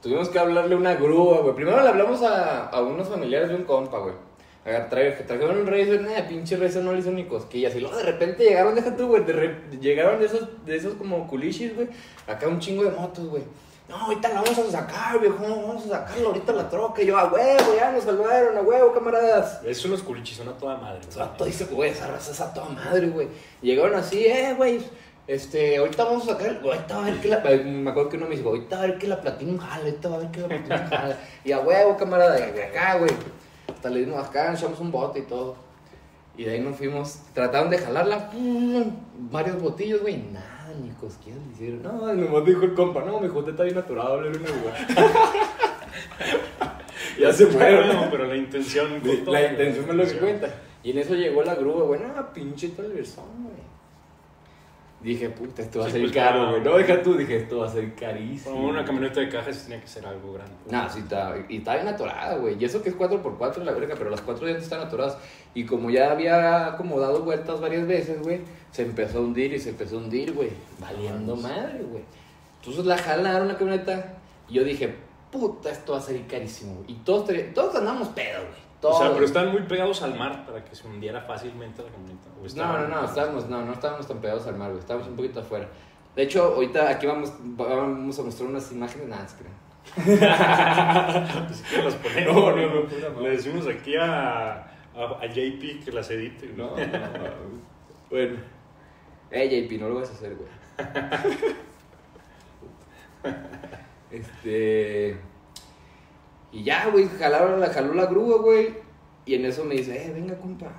Tuvimos 0.01 0.29
que 0.29 0.39
hablarle 0.39 0.73
a 0.73 0.77
una 0.77 0.95
grúa, 0.95 1.41
güey. 1.41 1.53
Primero 1.53 1.81
le 1.81 1.89
hablamos 1.89 2.23
a, 2.23 2.67
a 2.69 2.81
unos 2.81 3.07
familiares 3.07 3.49
de 3.49 3.55
un 3.55 3.65
compa, 3.65 3.99
güey. 3.99 4.15
Que 4.63 5.23
trajeron 5.25 5.57
un 5.57 5.65
racer, 5.65 6.01
nada, 6.01 6.27
pinche 6.27 6.55
racer 6.55 6.83
no 6.83 6.93
le 6.93 6.99
hizo 6.99 7.11
ni 7.11 7.25
cosquillas. 7.25 7.75
Y 7.75 7.79
luego 7.79 7.97
de 7.97 8.03
repente 8.03 8.43
llegaron, 8.43 8.75
deja 8.75 8.95
tú, 8.95 9.07
güey. 9.07 9.25
de 9.25 9.79
llegaron 9.79 10.19
de 10.19 10.27
esos, 10.27 10.47
de 10.65 10.75
esos 10.75 10.93
como 10.95 11.27
culichis, 11.27 11.75
güey. 11.75 11.87
Acá 12.27 12.47
un 12.47 12.59
chingo 12.59 12.83
de 12.83 12.91
motos, 12.91 13.27
güey. 13.27 13.43
No, 13.89 13.95
ahorita 13.95 14.29
la 14.29 14.41
vamos 14.41 14.57
a 14.59 14.71
sacar, 14.71 15.19
viejo. 15.19 15.37
Vamos 15.41 15.85
a 15.87 15.89
sacarlo 15.89 16.27
ahorita 16.27 16.53
la 16.53 16.69
troca. 16.69 17.01
Y 17.01 17.07
yo, 17.07 17.17
a 17.17 17.25
huevo, 17.25 17.75
ya 17.75 17.91
nos 17.91 18.03
salvaron, 18.03 18.55
a 18.55 18.61
huevo, 18.61 18.93
camaradas. 18.93 19.61
es 19.65 19.83
unos 19.83 20.03
culichis, 20.03 20.37
son 20.37 20.49
a 20.49 20.53
toda 20.53 20.77
madre. 20.77 21.01
O 21.09 21.11
sea, 21.11 21.35
todo 21.35 21.47
dice, 21.47 21.65
güey, 21.65 21.89
esa 21.89 22.07
raza 22.07 22.31
es 22.31 22.39
a 22.39 22.53
toda 22.53 22.69
madre, 22.69 23.07
güey. 23.07 23.29
Llegaron 23.63 23.95
así, 23.95 24.25
eh, 24.25 24.53
güey. 24.55 24.79
Este, 25.25 25.77
ahorita 25.77 26.03
vamos 26.03 26.27
a 26.27 26.33
sacar, 26.33 26.59
ahorita 26.63 26.97
va 26.97 27.01
a 27.01 27.09
ver 27.09 27.19
que 27.19 27.27
la. 27.29 27.39
Me 27.39 27.89
acuerdo 27.89 28.09
que 28.09 28.17
uno 28.17 28.27
me 28.27 28.35
dijo, 28.35 28.49
ahorita 28.49 28.77
va 28.77 28.83
a 28.83 28.87
ver 28.87 28.97
que 28.99 29.07
la 29.07 29.19
platina 29.19 29.59
jala, 29.59 29.85
ahorita 29.85 30.09
va 30.09 30.15
a 30.15 30.19
ver 30.19 30.31
que 30.31 30.41
la 30.41 30.47
platina 30.47 30.87
jala. 30.87 31.17
Y 31.43 31.51
a 31.51 31.59
huevo, 31.59 31.97
camarada, 31.97 32.35
de 32.35 32.63
acá, 32.63 32.97
güey. 32.99 33.11
Hasta 33.81 33.89
le 33.89 34.01
dimos 34.01 34.23
acá, 34.23 34.53
echamos 34.53 34.79
un 34.79 34.91
bote 34.91 35.17
y 35.17 35.21
todo. 35.23 35.55
Y 36.37 36.43
de 36.43 36.51
ahí 36.51 36.59
nos 36.59 36.75
fuimos, 36.75 37.17
trataron 37.33 37.71
de 37.71 37.79
jalarla, 37.79 38.29
pum, 38.29 38.91
varios 39.31 39.59
botillos, 39.59 40.01
güey, 40.01 40.17
nada, 40.17 40.71
ni 40.79 40.91
cosquillas 40.91 41.39
le 41.47 41.51
hicieron. 41.51 41.81
No, 41.81 42.13
nomás 42.13 42.45
dijo 42.45 42.61
el 42.61 42.75
compa, 42.75 43.03
no, 43.03 43.19
mi 43.19 43.25
hijo, 43.25 43.39
usted 43.39 43.53
está 43.53 43.63
bien 43.63 43.73
natural, 43.73 44.19
güey. 44.19 44.33
ya 47.19 47.33
se 47.33 47.47
fueron, 47.47 47.87
Bueno, 47.87 48.07
pero 48.11 48.27
la 48.27 48.35
intención. 48.35 48.93
la 48.93 48.99
güey, 48.99 49.49
intención 49.49 49.89
es 49.89 49.95
lo 49.95 50.05
que 50.05 50.17
cuenta. 50.19 50.53
Y 50.83 50.91
en 50.91 50.99
eso 50.99 51.15
llegó 51.15 51.41
la 51.41 51.55
grúa, 51.55 51.83
güey. 51.85 52.01
No, 52.01 52.33
pinche 52.33 52.69
televisón, 52.69 53.25
güey. 53.41 53.55
Dije, 55.03 55.29
puta, 55.29 55.63
esto 55.63 55.79
va 55.79 55.85
a 55.85 55.87
Sí, 55.87 55.93
ser 55.93 56.01
pues, 56.01 56.13
caro, 56.13 56.51
güey. 56.51 56.61
No, 56.61 56.77
deja 56.77 57.01
tú, 57.01 57.15
dije, 57.15 57.37
esto 57.37 57.59
va 57.59 57.67
a 57.67 57.69
ser 57.69 57.95
carísimo. 57.95 58.55
Como 58.55 58.69
una 58.69 58.85
camioneta 58.85 59.19
de 59.19 59.29
cajas 59.29 59.63
tenía 59.63 59.81
que 59.81 59.87
ser 59.87 60.05
algo 60.05 60.33
grande. 60.33 60.53
Nah, 60.69 60.87
sí, 60.89 60.99
está, 60.99 61.35
y 61.49 61.57
está 61.57 61.75
bien 61.75 61.87
atorada, 61.87 62.37
güey. 62.37 62.55
Y 62.59 62.65
eso 62.65 62.83
que 62.83 62.89
es 62.89 62.97
4x4 62.97 63.63
la 63.63 63.71
verga, 63.71 63.95
pero 63.97 64.11
las 64.11 64.21
cuatro 64.21 64.45
llantas 64.45 64.65
están 64.65 64.81
atoradas. 64.81 65.17
Y 65.55 65.65
como 65.65 65.89
ya 65.89 66.11
había 66.11 66.75
como 66.77 66.99
dado 66.99 67.23
vueltas 67.23 67.59
varias 67.59 67.87
veces, 67.87 68.21
güey, 68.21 68.41
se 68.71 68.83
empezó 68.83 69.17
a 69.17 69.21
hundir 69.21 69.53
y 69.53 69.59
se 69.59 69.69
empezó 69.69 69.97
a 69.97 69.99
hundir, 70.01 70.33
güey. 70.33 70.49
Valiendo 70.79 71.35
madre, 71.35 71.81
güey. 71.81 72.03
Entonces 72.59 72.85
la 72.85 72.97
jalaron 72.97 73.47
la 73.47 73.57
camioneta. 73.57 74.17
Y 74.47 74.53
yo 74.53 74.63
dije, 74.63 74.93
puta, 75.31 75.71
esto 75.71 75.93
va 75.93 75.97
a 75.97 76.01
salir 76.01 76.27
carísimo. 76.27 76.83
Y 76.87 76.93
todos, 76.95 77.27
todos 77.55 77.75
andamos 77.75 78.09
pedo, 78.09 78.41
güey. 78.41 78.70
O 78.83 78.97
sea, 78.97 79.13
pero 79.13 79.25
estaban 79.25 79.51
muy 79.51 79.61
pegados 79.63 80.01
al 80.01 80.17
mar 80.17 80.45
para 80.45 80.63
que 80.63 80.75
se 80.75 80.87
hundiera 80.87 81.21
fácilmente 81.21 81.83
la 81.83 81.89
camioneta. 81.89 82.29
¿o 82.39 82.55
No, 82.55 82.79
no, 82.79 82.87
no, 82.87 83.05
estábamos, 83.05 83.47
no, 83.47 83.63
no 83.63 83.73
estábamos 83.73 84.07
tan 84.07 84.19
pegados 84.19 84.47
al 84.47 84.55
mar, 84.55 84.69
güey, 84.69 84.79
estábamos 84.79 85.07
un 85.07 85.15
poquito 85.15 85.39
afuera. 85.41 85.67
De 86.15 86.23
hecho, 86.23 86.55
ahorita 86.55 86.89
aquí 86.89 87.05
vamos, 87.05 87.31
vamos 87.39 88.19
a 88.19 88.23
mostrar 88.23 88.49
unas 88.49 88.71
imágenes, 88.71 89.07
nada, 89.07 89.27
se 89.27 89.37
crean. 89.37 89.55
Pues, 91.47 91.63
¿qué 91.69 91.81
las 91.81 91.95
ponemos? 91.95 92.35
No, 92.35 92.55
no, 92.55 92.67
no, 92.67 92.83
madre. 92.83 93.23
Le 93.23 93.29
decimos 93.31 93.67
aquí 93.67 93.95
a, 93.95 94.51
a, 94.53 95.19
a 95.21 95.25
JP 95.27 95.83
que 95.83 95.91
las 95.91 96.09
edite. 96.11 96.47
güey. 96.47 96.57
No, 96.57 96.75
no, 96.75 96.85
no. 96.85 97.61
Bueno. 98.09 98.37
Eh, 99.31 99.67
JP, 99.67 99.79
no 99.79 99.89
lo 99.89 99.95
vas 99.95 100.09
a 100.09 100.13
hacer, 100.13 100.35
güey. 100.35 100.49
este. 104.11 105.30
Y 106.51 106.63
ya, 106.63 106.87
güey, 106.89 107.07
jalaron 107.07 107.59
la, 107.59 107.67
jaló 107.69 107.93
la 107.93 108.05
grúa, 108.05 108.37
güey. 108.39 108.73
Y 109.25 109.35
en 109.35 109.45
eso 109.45 109.63
me 109.63 109.75
dice, 109.75 110.05
eh, 110.05 110.11
venga, 110.13 110.37
compa. 110.37 110.71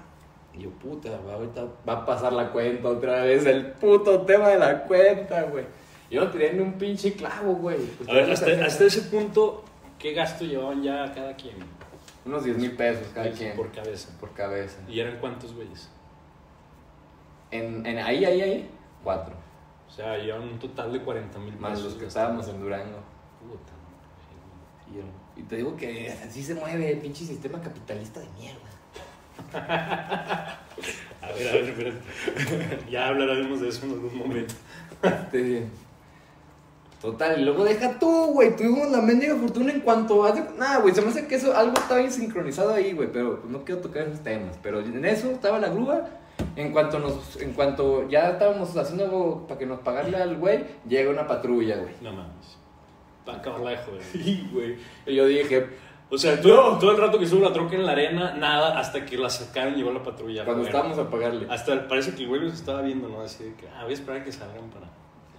Y 0.52 0.62
yo, 0.62 0.70
puta, 0.70 1.10
va, 1.26 1.34
ahorita 1.34 1.64
va 1.88 1.92
a 1.94 2.04
pasar 2.06 2.32
la 2.32 2.50
cuenta 2.52 2.88
otra 2.88 3.22
vez, 3.24 3.46
el 3.46 3.72
puto 3.72 4.22
tema 4.22 4.48
de 4.48 4.58
la 4.58 4.82
cuenta, 4.84 5.42
güey. 5.44 5.64
Yo 6.10 6.24
no 6.24 6.30
tenía 6.30 6.52
ni 6.52 6.60
un 6.60 6.74
pinche 6.74 7.14
clavo, 7.14 7.54
güey. 7.54 7.78
Pues, 7.78 8.08
A 8.10 8.12
ver, 8.12 8.30
hasta, 8.30 8.50
hasta 8.66 8.84
ese 8.84 9.02
punto, 9.02 9.64
¿qué 9.98 10.12
gasto 10.12 10.44
llevaban 10.44 10.82
ya 10.82 11.10
cada 11.14 11.34
quien? 11.36 11.56
Unos 12.26 12.44
10 12.44 12.58
mil 12.58 12.76
pesos 12.76 13.08
cada 13.14 13.28
Por 13.30 13.38
quien. 13.38 13.56
cabeza. 13.84 14.18
por 14.20 14.30
cabeza. 14.34 14.78
¿Y 14.88 15.00
eran 15.00 15.18
cuántos 15.18 15.54
güeyes? 15.54 15.88
En, 17.50 17.84
en 17.86 17.98
ahí, 17.98 18.24
ahí, 18.24 18.40
ahí, 18.42 18.70
cuatro. 19.02 19.34
O 19.88 19.90
sea, 19.90 20.16
llevaban 20.18 20.48
un 20.48 20.58
total 20.58 20.92
de 20.92 21.00
40 21.00 21.38
mil 21.38 21.56
Más 21.58 21.82
los 21.82 21.94
que 21.94 22.06
estábamos 22.06 22.46
en 22.48 22.60
Durango. 22.60 22.98
Puta. 23.40 23.72
Y, 25.36 25.42
te 25.42 25.56
digo 25.56 25.76
que 25.76 26.12
así 26.26 26.42
se 26.42 26.54
mueve 26.54 26.92
el 26.92 26.98
pinche 26.98 27.24
sistema 27.24 27.60
capitalista 27.60 28.20
de 28.20 28.26
mierda. 28.38 28.60
A 31.22 31.28
ver, 31.34 31.48
a 31.48 31.52
ver, 31.52 31.64
espérate. 31.64 32.90
ya 32.90 33.08
hablaremos 33.08 33.60
de 33.60 33.68
eso 33.68 33.86
en 33.86 33.92
algún 33.92 34.18
momento. 34.18 34.54
Este, 35.02 35.66
Total, 37.00 37.40
y 37.40 37.44
luego 37.44 37.64
deja 37.64 37.98
tú, 37.98 38.26
güey. 38.32 38.54
Tuvimos 38.56 38.90
la 38.90 39.00
mendiga 39.00 39.34
fortuna 39.36 39.72
en 39.72 39.80
cuanto. 39.80 40.24
hace- 40.24 40.44
Nada, 40.58 40.78
güey, 40.78 40.94
se 40.94 41.02
me 41.02 41.08
hace 41.08 41.26
que 41.26 41.34
eso 41.36 41.56
algo 41.56 41.74
estaba 41.74 41.98
bien 42.00 42.12
sincronizado 42.12 42.72
ahí, 42.72 42.92
güey. 42.92 43.10
Pero 43.12 43.40
pues, 43.40 43.52
no 43.52 43.64
quiero 43.64 43.80
tocar 43.80 44.02
esos 44.06 44.20
temas. 44.22 44.56
Pero 44.62 44.80
en 44.80 45.04
eso 45.04 45.30
estaba 45.30 45.58
la 45.58 45.68
grúa. 45.68 46.08
En 46.56 46.72
cuanto 46.72 46.98
nos. 46.98 47.40
En 47.40 47.52
cuanto 47.54 48.08
ya 48.08 48.30
estábamos 48.30 48.76
haciendo 48.76 49.04
algo 49.04 49.46
para 49.46 49.58
que 49.58 49.66
nos 49.66 49.80
pagarle 49.80 50.16
al 50.16 50.36
güey, 50.36 50.64
llega 50.88 51.10
una 51.10 51.26
patrulla, 51.26 51.76
güey. 51.76 51.94
No 52.00 52.12
mames. 52.12 52.58
Para 53.24 53.38
acabarla 53.38 53.70
de 53.70 53.76
joder. 53.84 54.02
Sí, 54.02 54.48
güey. 54.52 54.76
Y 55.06 55.14
yo 55.14 55.26
dije, 55.26 55.66
O 56.10 56.18
sea, 56.18 56.40
todo, 56.40 56.78
todo 56.78 56.90
el 56.90 56.98
rato 56.98 57.18
que 57.18 57.24
estuvo 57.24 57.42
la 57.42 57.52
troca 57.52 57.74
en 57.74 57.86
la 57.86 57.92
arena, 57.92 58.34
nada, 58.34 58.78
hasta 58.78 59.04
que 59.04 59.16
la 59.16 59.30
sacaron 59.30 59.74
y 59.74 59.76
llegó 59.78 59.92
la 59.92 60.02
patrulla. 60.02 60.44
cuando 60.44 60.62
Bueno, 60.62 60.76
estábamos 60.76 60.98
a 60.98 61.10
pagarle. 61.10 61.46
Hasta 61.48 61.88
parece 61.88 62.14
que 62.14 62.22
el 62.22 62.28
güey 62.28 62.40
los 62.42 62.52
estaba 62.54 62.82
viendo, 62.82 63.08
¿no? 63.08 63.22
Así 63.22 63.44
de 63.44 63.54
que, 63.54 63.66
ah, 63.68 63.82
voy 63.84 63.92
a 63.92 63.94
esperar 63.94 64.20
a 64.20 64.24
que 64.24 64.32
salgan 64.32 64.68
para, 64.70 64.86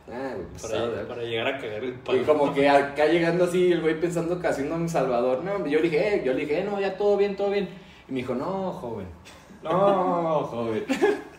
Ah, 0.05 0.33
güey, 0.35 0.47
para, 0.61 1.07
para 1.07 1.21
llegar 1.23 1.47
a 1.47 1.57
cagar 1.59 1.83
el 1.83 1.89
Y 1.91 1.93
palo. 1.93 2.23
como 2.25 2.53
que 2.53 2.67
acá 2.69 3.05
llegando 3.05 3.45
así, 3.45 3.71
el 3.71 3.81
güey 3.81 3.99
pensando 3.99 4.39
que 4.39 4.47
haciendo 4.47 4.75
en 4.75 4.89
Salvador, 4.89 5.43
no, 5.43 5.65
yo 5.67 5.77
le 5.79 5.89
dije, 5.89 6.15
eh, 6.15 6.23
yo 6.25 6.33
le 6.33 6.41
dije, 6.41 6.63
no, 6.63 6.79
ya 6.81 6.97
todo 6.97 7.15
bien, 7.17 7.35
todo 7.35 7.51
bien. 7.51 7.69
Y 8.09 8.11
me 8.11 8.17
dijo, 8.19 8.33
no, 8.35 8.71
joven, 8.73 9.07
no, 9.63 10.43
joven. 10.43 10.83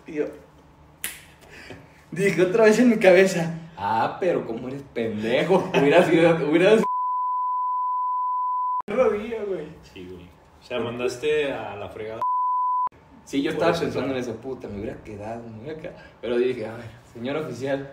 Y 0.07 0.15
yo, 0.15 0.25
dije 2.11 2.41
otra 2.43 2.65
vez 2.65 2.79
en 2.79 2.91
mi 2.91 2.97
cabeza, 2.99 3.53
ah, 3.77 4.17
pero 4.21 4.47
como 4.47 4.69
eres 4.69 4.83
pendejo, 4.95 5.71
hubiera 5.79 6.03
sido, 6.05 6.51
hubiera 6.51 6.77
sido... 6.77 6.87
rodilla, 8.87 9.45
güey. 9.45 9.69
Sí, 9.93 10.09
güey. 10.11 10.29
O 10.61 10.67
sea, 10.67 10.81
mandaste 10.81 11.53
a 11.53 11.77
la 11.77 11.89
fregada. 11.89 12.23
Sí, 13.25 13.43
yo 13.43 13.51
estaba 13.51 13.73
pensando 13.73 14.13
en 14.13 14.21
eso, 14.21 14.37
puta, 14.37 14.69
me 14.69 14.81
hubiera 14.81 15.03
quedado, 15.03 15.49
me 15.49 15.63
hubiera 15.63 15.81
quedado. 15.81 15.99
Pero 16.21 16.39
dije, 16.39 16.67
a 16.67 16.77
ver, 16.77 16.87
señor 17.13 17.37
oficial. 17.37 17.91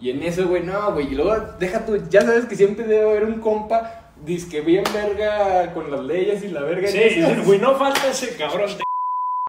Y 0.00 0.10
en 0.10 0.22
eso, 0.22 0.48
güey, 0.48 0.62
no, 0.62 0.92
güey. 0.92 1.12
Y 1.12 1.14
luego, 1.14 1.34
deja 1.58 1.84
tú, 1.84 1.96
ya 2.08 2.22
sabes 2.22 2.46
que 2.46 2.56
siempre 2.56 2.86
debe 2.86 3.10
haber 3.10 3.24
un 3.24 3.40
compa, 3.40 4.12
disque 4.24 4.60
bien 4.60 4.84
verga 4.92 5.72
con 5.72 5.90
las 5.90 6.00
leyes 6.00 6.42
y 6.42 6.48
la 6.48 6.62
verga. 6.62 6.88
Sí, 6.88 7.22
güey, 7.44 7.58
no 7.58 7.74
falta 7.76 8.10
ese 8.10 8.36
cabrón 8.36 8.70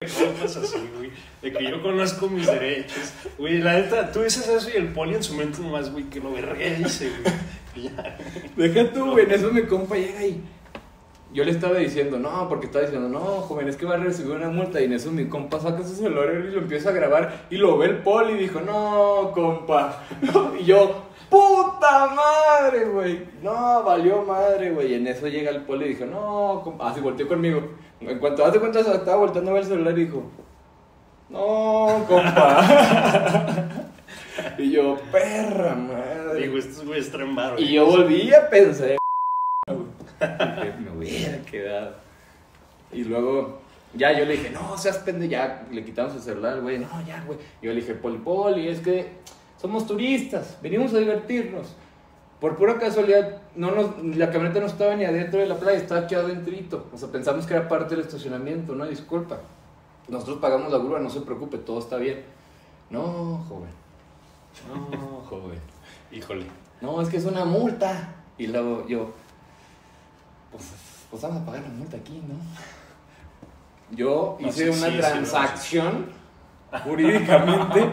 de 0.02 0.08
compas 0.08 0.58
así, 0.58 0.90
güey. 0.98 1.10
De 1.42 1.54
que 1.54 1.72
yo 1.72 1.82
conozco 1.82 2.28
mis 2.28 2.46
derechos. 2.46 3.14
Güey, 3.38 3.60
la 3.60 3.76
neta, 3.76 4.12
tú 4.12 4.24
dices 4.24 4.46
eso 4.46 4.70
y 4.70 4.78
el 4.78 4.90
poli 4.90 5.16
en 5.16 5.24
su 5.24 5.34
mente 5.36 5.62
nomás, 5.62 5.90
güey, 5.90 6.04
que 6.10 6.20
lo 6.20 6.34
verga 6.34 6.54
dice, 6.78 7.12
güey. 7.22 7.86
Ya. 7.86 8.18
Deja 8.58 8.92
tú, 8.92 9.12
güey, 9.12 9.24
en 9.26 9.32
eso 9.32 9.52
mi 9.52 9.64
compa 9.64 9.96
llega 9.96 10.26
y. 10.26 10.44
Yo 11.34 11.44
le 11.44 11.52
estaba 11.52 11.78
diciendo, 11.78 12.18
no, 12.18 12.48
porque 12.50 12.66
estaba 12.66 12.86
diciendo, 12.86 13.08
no, 13.10 13.20
joven, 13.20 13.68
es 13.70 13.76
que 13.76 13.86
va 13.86 13.96
a 13.96 13.98
recibir 13.98 14.36
una 14.36 14.50
multa. 14.50 14.82
Y 14.82 14.86
en 14.86 14.94
eso 14.94 15.12
mi 15.12 15.28
compa 15.28 15.60
saca 15.62 15.84
su 15.84 15.96
celular 15.96 16.46
y 16.46 16.52
lo 16.52 16.60
empieza 16.60 16.90
a 16.90 16.94
grabar. 16.94 17.48
Y 17.50 17.56
lo 17.56 17.78
ve 17.78 17.88
el 17.88 17.98
poli 17.98 18.34
y 18.34 18.38
dijo, 18.38 18.60
no, 18.60 19.32
compa. 19.34 20.04
Y 20.60 20.66
yo, 20.66 21.06
puta 21.36 22.08
madre, 22.08 22.86
güey. 22.86 23.28
No, 23.42 23.84
valió 23.84 24.24
madre, 24.24 24.72
güey. 24.72 24.92
Y 24.92 24.94
en 24.96 25.08
eso 25.08 25.28
llega 25.28 25.52
el 25.52 25.62
poli 25.62 25.86
y 25.86 25.90
dijo, 25.90 26.06
no, 26.06 26.62
compa. 26.64 26.90
Así 26.90 27.02
volteó 27.02 27.28
conmigo. 27.28 27.62
En 28.00 28.20
cuanto 28.20 28.46
hace 28.46 28.60
cuenta, 28.60 28.84
se 28.84 28.94
estaba 28.94 29.18
volteando 29.18 29.52
a 29.52 29.56
ver 29.56 29.64
el 29.64 29.70
celular 29.70 29.98
y 29.98 30.06
dijo, 30.06 30.24
no, 31.30 32.06
compa. 32.08 33.68
y 34.58 34.72
yo, 34.72 34.98
perra 35.12 35.76
madre. 35.76 36.42
Digo, 36.42 36.58
estos 36.58 36.86
güeyes 36.86 37.12
traen 37.12 37.36
varo. 37.36 37.60
Y 37.60 37.74
yo 37.74 37.86
volví 37.86 38.34
a 38.34 38.50
pensar. 38.50 38.98
me 40.80 40.92
hubiera 40.98 41.40
quedado. 41.40 41.96
Y 42.92 43.04
luego, 43.04 43.60
ya 43.94 44.18
yo 44.18 44.24
le 44.26 44.38
dije, 44.38 44.52
no 44.52 44.78
seas 44.78 45.00
pendejo, 45.00 45.32
ya 45.32 45.66
le 45.70 45.84
quitamos 45.84 46.16
el 46.16 46.22
celular, 46.22 46.62
güey. 46.62 46.80
No, 46.80 47.06
ya, 47.06 47.24
güey. 47.26 47.40
Yo 47.62 47.74
le 47.74 47.82
dije, 47.82 47.96
Poli 47.96 48.20
Poli, 48.20 48.70
es 48.70 48.80
que 48.80 49.10
somos 49.62 49.88
turistas, 49.88 50.58
venimos 50.62 50.94
a 50.94 50.98
divertirnos. 50.98 51.76
Por 52.40 52.58
pura 52.58 52.78
casualidad, 52.78 53.42
no 53.56 53.72
nos, 53.72 54.04
la 54.18 54.30
camioneta 54.30 54.60
no 54.60 54.66
estaba 54.66 54.96
ni 54.96 55.06
adentro 55.06 55.40
de 55.40 55.48
la 55.48 55.56
playa, 55.56 55.78
estaba 55.78 56.02
aquí 56.02 56.16
adentrito. 56.16 56.86
O 56.94 56.98
sea, 56.98 57.10
pensamos 57.10 57.46
que 57.46 57.54
era 57.54 57.68
parte 57.68 57.96
del 57.96 58.06
estacionamiento, 58.06 58.76
no, 58.76 58.86
disculpa. 58.86 59.40
Nosotros 60.08 60.38
pagamos 60.40 60.72
la 60.72 60.78
grúa, 60.78 61.00
no 61.00 61.10
se 61.10 61.22
preocupe, 61.22 61.58
todo 61.58 61.80
está 61.80 61.98
bien. 61.98 62.24
No, 62.90 63.44
joven. 63.50 63.70
No, 64.92 65.22
joven. 65.30 65.60
Híjole. 66.12 66.46
No, 66.82 67.02
es 67.02 67.10
que 67.10 67.18
es 67.18 67.26
una 67.26 67.46
multa. 67.46 68.14
Y 68.38 68.48
luego 68.48 68.86
yo, 68.88 69.12
pues, 70.52 70.64
pues 71.10 71.22
vamos 71.24 71.42
a 71.42 71.46
pagar 71.46 71.64
la 71.64 71.70
multa 71.70 71.98
aquí, 71.98 72.22
¿no? 72.28 72.36
Yo 73.96 74.38
No, 74.40 74.48
hice 74.48 74.72
sí, 74.72 74.78
una 74.78 74.88
sí, 74.88 74.94
sí, 74.94 75.00
transacción 75.00 76.08
jurídicamente 76.84 77.92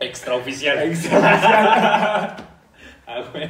Extraoficial. 0.00 0.78
extraoficial. 0.82 2.36
Ah, 3.10 3.22
güey. 3.32 3.48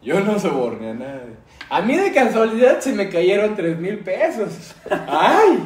Yo 0.00 0.20
no 0.20 0.38
soborné 0.38 0.90
a 0.90 0.94
nadie. 0.94 1.36
A 1.68 1.82
mí 1.82 1.96
de 1.96 2.12
casualidad 2.12 2.78
se 2.78 2.92
me 2.92 3.08
cayeron 3.08 3.56
3 3.56 3.80
mil 3.80 3.98
pesos. 3.98 4.76
¡Ay! 4.88 5.58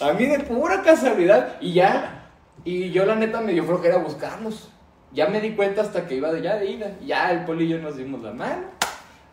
A 0.00 0.12
mí 0.12 0.26
de 0.26 0.38
pura 0.38 0.82
casualidad. 0.82 1.56
Y 1.60 1.72
ya. 1.72 2.28
Y 2.64 2.90
yo 2.92 3.04
la 3.04 3.16
neta 3.16 3.40
me 3.40 3.52
dio 3.52 3.64
flojera 3.64 3.96
buscarlos. 3.96 4.70
Ya 5.10 5.26
me 5.26 5.40
di 5.40 5.56
cuenta 5.56 5.82
hasta 5.82 6.06
que 6.06 6.14
iba 6.14 6.32
de 6.32 6.42
ya 6.42 6.56
de 6.56 6.70
ida. 6.70 6.96
Ya 7.04 7.32
el 7.32 7.44
poli 7.44 7.64
y 7.64 7.68
yo 7.70 7.78
nos 7.78 7.96
dimos 7.96 8.22
la 8.22 8.32
mano. 8.32 8.62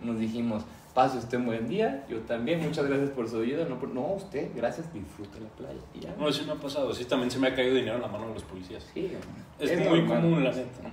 Nos 0.01 0.17
dijimos, 0.17 0.65
pase 0.93 1.17
usted 1.17 1.37
un 1.37 1.45
buen 1.47 1.67
día. 1.67 2.05
Yo 2.09 2.19
también, 2.21 2.61
muchas 2.61 2.85
gracias 2.87 3.09
por 3.11 3.27
su 3.29 3.41
ayuda. 3.41 3.65
No, 3.65 3.75
no 3.93 4.13
usted, 4.13 4.49
gracias, 4.55 4.91
disfrute 4.93 5.39
la 5.39 5.49
playa. 5.49 5.79
Y 5.93 5.99
ya. 6.01 6.15
No, 6.17 6.31
sí 6.31 6.43
me 6.45 6.53
ha 6.53 6.55
pasado. 6.55 6.93
Sí, 6.93 7.05
también 7.05 7.29
se 7.31 7.39
me 7.39 7.47
ha 7.47 7.55
caído 7.55 7.75
dinero 7.75 7.95
en 7.95 8.01
la 8.01 8.07
mano 8.07 8.27
de 8.27 8.33
los 8.35 8.43
policías. 8.43 8.85
Sí, 8.93 9.11
Es, 9.59 9.77
muy 9.79 9.99
normal. 10.01 10.21
común, 10.21 10.43
la 10.43 10.51
neta. 10.51 10.89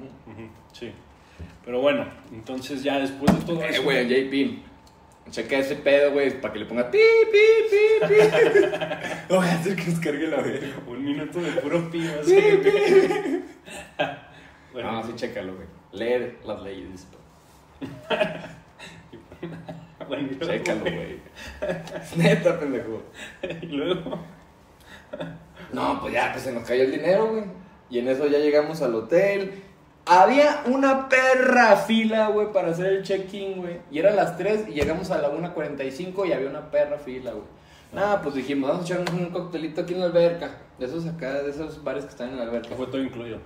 Sí. 0.72 0.90
Pero 1.64 1.80
bueno, 1.80 2.06
entonces 2.32 2.82
ya 2.82 2.98
después 2.98 3.36
de 3.38 3.44
todo 3.44 3.62
Eh, 3.62 3.68
eso. 3.70 3.82
güey, 3.82 4.06
JP. 4.08 4.62
Checa 5.30 5.58
ese 5.58 5.74
pedo, 5.76 6.12
güey, 6.12 6.40
para 6.40 6.52
que 6.52 6.60
le 6.60 6.66
ponga 6.66 6.88
pi, 6.88 6.98
pi, 7.32 7.38
pi, 7.70 8.06
pi. 8.06 8.14
No 9.28 9.36
voy 9.38 9.48
a 9.48 9.54
hacer 9.54 9.74
que 9.74 9.82
descargue 9.86 10.28
la 10.28 10.36
verga. 10.40 10.68
Un 10.86 11.04
minuto 11.04 11.40
de 11.40 11.50
puro. 11.52 11.90
Pi, 11.90 12.06
así. 12.06 12.34
pi. 12.62 12.70
Bueno, 14.72 14.92
No, 14.92 15.02
sí, 15.06 15.12
chécalo, 15.16 15.54
güey. 15.56 15.66
Leer 15.92 16.38
las 16.44 16.62
leyes. 16.62 17.08
Chécalo, 20.40 20.80
güey. 20.82 21.20
Neta, 22.16 22.58
pendejo. 22.58 23.02
Y 23.62 23.66
luego. 23.66 24.18
No, 25.72 26.00
pues 26.00 26.12
ya, 26.12 26.32
pues 26.32 26.44
se 26.44 26.52
nos 26.52 26.64
cayó 26.64 26.84
el 26.84 26.92
dinero, 26.92 27.28
güey. 27.28 27.44
Y 27.90 27.98
en 27.98 28.08
eso 28.08 28.26
ya 28.26 28.38
llegamos 28.38 28.82
al 28.82 28.94
hotel. 28.94 29.62
Había 30.06 30.62
una 30.66 31.08
perra 31.08 31.76
fila, 31.76 32.28
güey, 32.28 32.52
para 32.52 32.68
hacer 32.68 32.86
el 32.86 33.02
check-in, 33.02 33.58
güey. 33.58 33.80
Y 33.90 33.98
eran 33.98 34.16
las 34.16 34.36
3 34.36 34.68
y 34.68 34.72
llegamos 34.72 35.10
a 35.10 35.18
la 35.18 35.32
1.45 35.32 36.28
y 36.28 36.32
había 36.32 36.48
una 36.48 36.70
perra 36.70 36.98
fila, 36.98 37.32
güey. 37.32 37.44
Nada, 37.92 38.22
pues 38.22 38.34
dijimos, 38.34 38.70
vamos 38.70 38.84
a 38.84 38.94
echarnos 38.94 39.14
un 39.14 39.30
coctelito 39.30 39.80
aquí 39.80 39.94
en 39.94 40.00
la 40.00 40.06
alberca. 40.06 40.58
De 40.78 40.86
esos 40.86 41.06
acá, 41.06 41.42
de 41.42 41.50
esos 41.50 41.82
bares 41.82 42.04
que 42.04 42.10
están 42.10 42.30
en 42.30 42.36
la 42.36 42.44
alberca. 42.44 42.74
Fue 42.76 42.86
todo 42.86 43.02
incluido. 43.02 43.38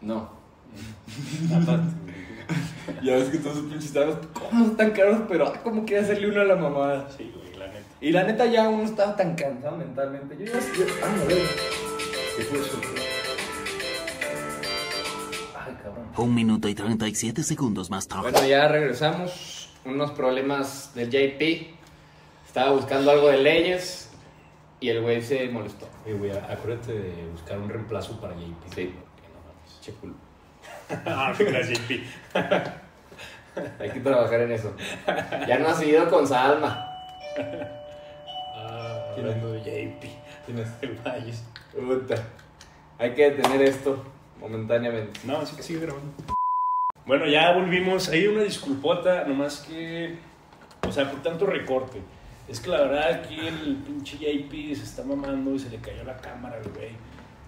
No. 0.00 0.30
Aparte. 1.54 2.31
Ya 3.02 3.16
ves 3.16 3.28
que 3.30 3.38
todos 3.38 3.56
esos 3.56 3.70
pinches 3.70 3.92
tragos, 3.92 4.18
¿cómo 4.32 4.66
están 4.66 4.90
caros? 4.90 5.22
Pero, 5.28 5.46
ah, 5.48 5.60
¿cómo 5.62 5.84
quiere 5.84 6.02
hacerle 6.02 6.28
uno 6.28 6.40
a 6.40 6.44
la 6.44 6.56
mamada? 6.56 7.08
Sí, 7.16 7.32
güey, 7.34 7.54
la 7.58 7.66
neta. 7.66 7.86
Y 8.00 8.10
la 8.12 8.24
neta 8.24 8.46
ya 8.46 8.68
uno 8.68 8.84
estaba 8.84 9.16
tan 9.16 9.34
cansado 9.34 9.76
mentalmente. 9.76 10.36
Yo 10.38 10.46
ya, 10.46 10.52
yo, 10.52 10.84
ah, 11.02 11.08
no, 11.16 11.24
güey. 11.24 11.42
¿Qué 12.36 12.42
fue 12.44 12.58
eso? 12.60 12.80
Ay, 15.54 15.74
cabrón. 15.82 16.06
Un 16.16 16.34
minuto 16.34 16.68
y 16.68 16.74
37 16.74 17.42
segundos 17.42 17.90
más 17.90 18.08
tarde. 18.08 18.30
Bueno, 18.30 18.46
ya 18.46 18.68
regresamos. 18.68 19.70
Unos 19.84 20.12
problemas 20.12 20.92
del 20.94 21.10
JP. 21.10 21.74
Estaba 22.46 22.72
buscando 22.72 23.10
algo 23.10 23.28
de 23.28 23.38
leyes 23.38 24.10
y 24.80 24.88
el 24.88 25.00
güey 25.00 25.22
se 25.22 25.48
molestó. 25.48 25.88
Oye, 26.04 26.14
güey, 26.14 26.30
acuérdate 26.30 26.92
de 26.92 27.26
buscar 27.30 27.58
un 27.58 27.68
reemplazo 27.68 28.20
para 28.20 28.34
JP. 28.34 28.74
Sí. 28.74 28.94
Porque 28.94 29.28
no 29.28 29.40
mames. 29.40 29.80
Che 29.80 29.92
culo. 29.92 30.14
Ah. 31.06 31.34
Hay 33.78 33.90
que 33.90 34.00
trabajar 34.00 34.40
en 34.40 34.52
eso. 34.52 34.74
Ya 35.46 35.58
no 35.58 35.68
ha 35.68 35.74
seguido 35.74 36.08
con 36.08 36.26
Salma. 36.26 36.88
Ah, 38.54 39.14
de 39.16 39.92
JP. 39.92 40.04
Tienes. 40.46 40.68
El 40.80 40.98
Valles. 41.04 41.44
Puta. 41.72 42.14
Hay 42.98 43.14
que 43.14 43.30
detener 43.30 43.62
esto 43.62 44.04
momentáneamente. 44.40 45.20
No, 45.24 45.44
sí 45.44 45.56
que 45.56 45.62
sigue 45.62 45.80
grabando. 45.80 46.12
Bueno, 47.04 47.26
ya 47.26 47.52
volvimos. 47.52 48.08
Hay 48.08 48.26
una 48.26 48.42
disculpota, 48.42 49.24
nomás 49.24 49.60
que. 49.60 50.16
O 50.86 50.92
sea, 50.92 51.10
por 51.10 51.22
tanto 51.22 51.46
recorte. 51.46 52.00
Es 52.48 52.60
que 52.60 52.70
la 52.70 52.82
verdad 52.82 53.12
aquí 53.12 53.38
el 53.46 53.76
pinche 53.76 54.16
JP 54.18 54.76
se 54.76 54.82
está 54.82 55.02
mamando 55.04 55.54
y 55.54 55.58
se 55.58 55.70
le 55.70 55.78
cayó 55.78 56.04
la 56.04 56.16
cámara 56.16 56.56
al 56.56 56.70
güey. 56.70 56.90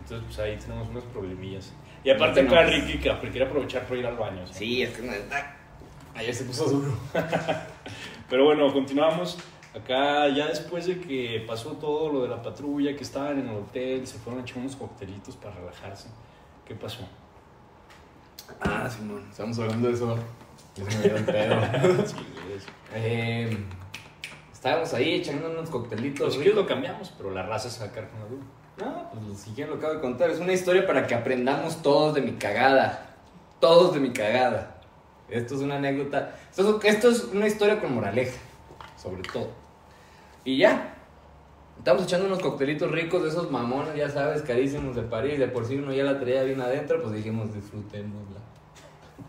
Entonces, 0.00 0.24
pues 0.26 0.38
ahí 0.38 0.56
tenemos 0.56 0.88
unos 0.88 1.04
problemillas. 1.04 1.72
Y 2.04 2.10
aparte 2.10 2.42
No 2.42 2.50
acá 2.50 2.66
tenemos. 2.66 2.86
Ricky 2.86 2.98
que 2.98 3.30
quiere 3.30 3.46
aprovechar 3.46 3.82
para 3.84 3.96
ir 3.98 4.06
al 4.06 4.16
baño. 4.16 4.46
Sí, 4.46 4.82
es 4.82 4.90
que 4.90 5.02
no 5.02 5.12
está. 5.12 5.56
Ayer 6.14 6.34
se 6.34 6.44
puso 6.44 6.64
duro. 6.66 6.92
Pero 8.28 8.44
bueno, 8.44 8.72
continuamos. 8.72 9.38
Acá 9.74 10.28
ya 10.28 10.46
después 10.46 10.86
de 10.86 11.00
que 11.00 11.42
pasó 11.48 11.72
todo 11.72 12.12
lo 12.12 12.22
de 12.22 12.28
la 12.28 12.40
patrulla, 12.40 12.94
que 12.96 13.02
estaban 13.02 13.40
en 13.40 13.48
el 13.48 13.56
hotel, 13.56 14.06
se 14.06 14.18
fueron 14.18 14.40
a 14.40 14.44
echar 14.44 14.58
unos 14.58 14.76
coctelitos 14.76 15.34
para 15.36 15.54
relajarse. 15.56 16.08
¿Qué 16.64 16.74
pasó? 16.76 17.08
Ah, 18.60 18.88
Simón, 18.88 19.26
estamos 19.30 19.58
hablando 19.58 19.88
de 19.88 19.94
eso. 19.94 20.16
Ya 20.76 20.90
se 20.90 20.98
me 20.98 21.04
dio 21.04 21.16
el 21.16 21.24
pedo. 21.24 21.60
Sí, 22.06 22.16
eso. 22.56 22.68
Eh, 22.94 23.56
estábamos 24.52 24.94
ahí 24.94 25.14
echando 25.14 25.46
unos 25.50 25.68
Pues 25.68 25.70
coctelitos. 25.70 26.32
si 26.34 26.38
quieres 26.38 26.54
lo 26.56 26.66
cambiamos, 26.66 27.12
pero 27.16 27.30
la 27.30 27.42
raza 27.42 27.68
se 27.68 27.80
va 27.80 27.86
a 27.86 27.92
quedar 27.92 28.10
con 28.10 28.20
la 28.20 28.26
duda. 28.26 28.42
No, 28.78 29.08
pues 29.12 29.24
lo 29.24 29.34
siguiente 29.34 29.72
lo 29.72 29.78
acabo 29.78 29.94
de 29.94 30.00
contar. 30.00 30.30
Es 30.30 30.40
una 30.40 30.52
historia 30.52 30.86
para 30.86 31.06
que 31.06 31.14
aprendamos 31.14 31.82
todos 31.82 32.14
de 32.14 32.22
mi 32.22 32.32
cagada. 32.32 33.14
Todos 33.60 33.94
de 33.94 34.00
mi 34.00 34.12
cagada. 34.12 34.74
Esto 35.28 35.54
es 35.54 35.60
una 35.60 35.76
anécdota. 35.76 36.36
Esto 36.50 36.78
es, 36.78 36.84
esto 36.84 37.10
es 37.10 37.24
una 37.32 37.46
historia 37.46 37.80
con 37.80 37.94
moraleja, 37.94 38.38
sobre 38.96 39.22
todo. 39.22 39.50
Y 40.44 40.58
ya. 40.58 40.90
Estamos 41.78 42.04
echando 42.04 42.26
unos 42.26 42.38
coctelitos 42.38 42.90
ricos 42.90 43.22
de 43.24 43.30
esos 43.30 43.50
mamones, 43.50 43.96
ya 43.96 44.08
sabes, 44.08 44.42
carísimos 44.42 44.94
de 44.94 45.02
París. 45.02 45.38
De 45.38 45.48
por 45.48 45.66
sí 45.66 45.76
uno 45.76 45.92
ya 45.92 46.04
la 46.04 46.18
traía 46.18 46.42
bien 46.44 46.60
adentro, 46.60 47.00
pues 47.02 47.14
dijimos 47.14 47.52
disfrutémosla. 47.52 48.40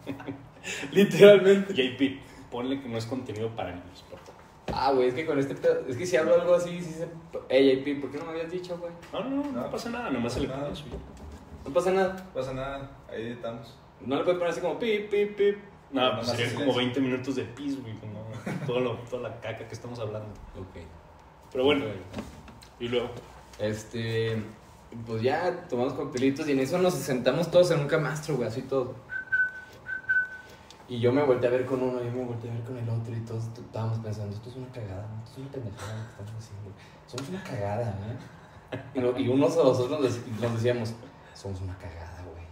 Literalmente. 0.91 1.73
JP, 1.73 2.51
ponle 2.51 2.81
que 2.81 2.87
no 2.87 2.97
es 2.97 3.05
contenido 3.05 3.49
para 3.49 3.71
niños, 3.71 4.03
por 4.09 4.19
favor. 4.19 4.34
Ah, 4.77 4.91
güey, 4.91 5.07
es 5.07 5.13
que 5.13 5.25
con 5.25 5.39
este 5.39 5.55
pedo. 5.55 5.79
Es 5.87 5.95
que 5.95 6.05
si 6.05 6.17
hablo 6.17 6.35
algo 6.35 6.55
así, 6.55 6.81
sí 6.81 6.91
se. 6.91 7.07
Ey, 7.47 7.77
JP, 7.81 8.01
¿por 8.01 8.11
qué 8.11 8.17
no 8.17 8.25
me 8.25 8.31
habías 8.31 8.51
dicho, 8.51 8.77
güey? 8.77 8.91
No, 9.13 9.23
no, 9.23 9.43
no, 9.51 9.61
No. 9.61 9.71
pasa 9.71 9.89
nada, 9.89 10.09
nomás 10.09 10.33
se 10.33 10.41
le 10.41 10.47
Nada. 10.47 10.63
pone 10.63 10.75
suyo. 10.75 10.95
No 11.65 11.73
pasa 11.73 11.91
nada. 11.91 12.13
No 12.13 12.33
pasa 12.33 12.53
nada, 12.53 12.91
ahí 13.09 13.21
editamos. 13.23 13.73
No 14.01 14.17
le 14.17 14.23
puedes 14.23 14.37
poner 14.37 14.51
así 14.51 14.61
como 14.61 14.77
pip, 14.77 15.09
pip, 15.09 15.35
pip. 15.37 15.57
No, 15.91 16.09
No, 16.09 16.15
pues 16.17 16.27
serían 16.27 16.49
como 16.55 16.73
silencio. 16.73 16.77
20 16.81 16.99
minutos 17.01 17.35
de 17.37 17.43
pis, 17.45 17.81
güey, 17.81 17.95
como 17.95 18.25
todo 18.67 18.79
lo- 18.81 18.95
toda 19.09 19.29
la 19.29 19.39
caca 19.39 19.65
que 19.67 19.73
estamos 19.73 19.97
hablando. 19.99 20.27
Ok. 20.59 20.83
Pero 21.51 21.63
bueno, 21.63 21.85
y 22.79 22.87
luego. 22.89 23.09
Este, 23.59 24.41
pues 25.05 25.21
ya 25.21 25.67
tomamos 25.69 25.93
coctelitos 25.93 26.47
y 26.49 26.51
en 26.51 26.59
eso 26.59 26.77
nos 26.79 26.93
sentamos 26.95 27.49
todos 27.49 27.71
en 27.71 27.79
un 27.79 27.87
camastro, 27.87 28.35
güey, 28.35 28.49
así 28.49 28.61
todo. 28.63 28.95
Y 30.87 30.99
yo 30.99 31.11
me 31.11 31.23
volteé 31.23 31.47
a 31.47 31.51
ver 31.51 31.65
con 31.65 31.81
uno, 31.81 31.99
yo 32.03 32.11
me 32.11 32.23
volteé 32.25 32.51
a 32.51 32.53
ver 32.53 32.63
con 32.63 32.77
el 32.77 32.87
otro 32.89 33.15
y 33.15 33.19
todos 33.21 33.45
estábamos 33.57 33.99
pensando, 33.99 34.35
esto 34.35 34.49
es 34.49 34.55
una 34.55 34.67
cagada, 34.71 35.07
¿no? 35.07 35.23
esto 35.23 35.31
es 35.31 35.37
una 35.39 35.51
pendejada 35.51 36.05
que 36.05 36.21
estamos 36.21 36.43
haciendo. 36.43 36.71
Somos 37.07 37.29
una 37.29 37.43
cagada, 37.43 37.89
¿eh? 37.89 38.77
Y, 38.93 38.99
no- 38.99 39.17
y 39.19 39.27
unos 39.27 39.53
a 39.57 39.63
los 39.63 39.79
otros 39.79 39.99
nos, 40.41 40.53
decíamos, 40.53 40.93
somos 41.33 41.61
una 41.61 41.75
cagada, 41.77 42.23
güey. 42.31 42.45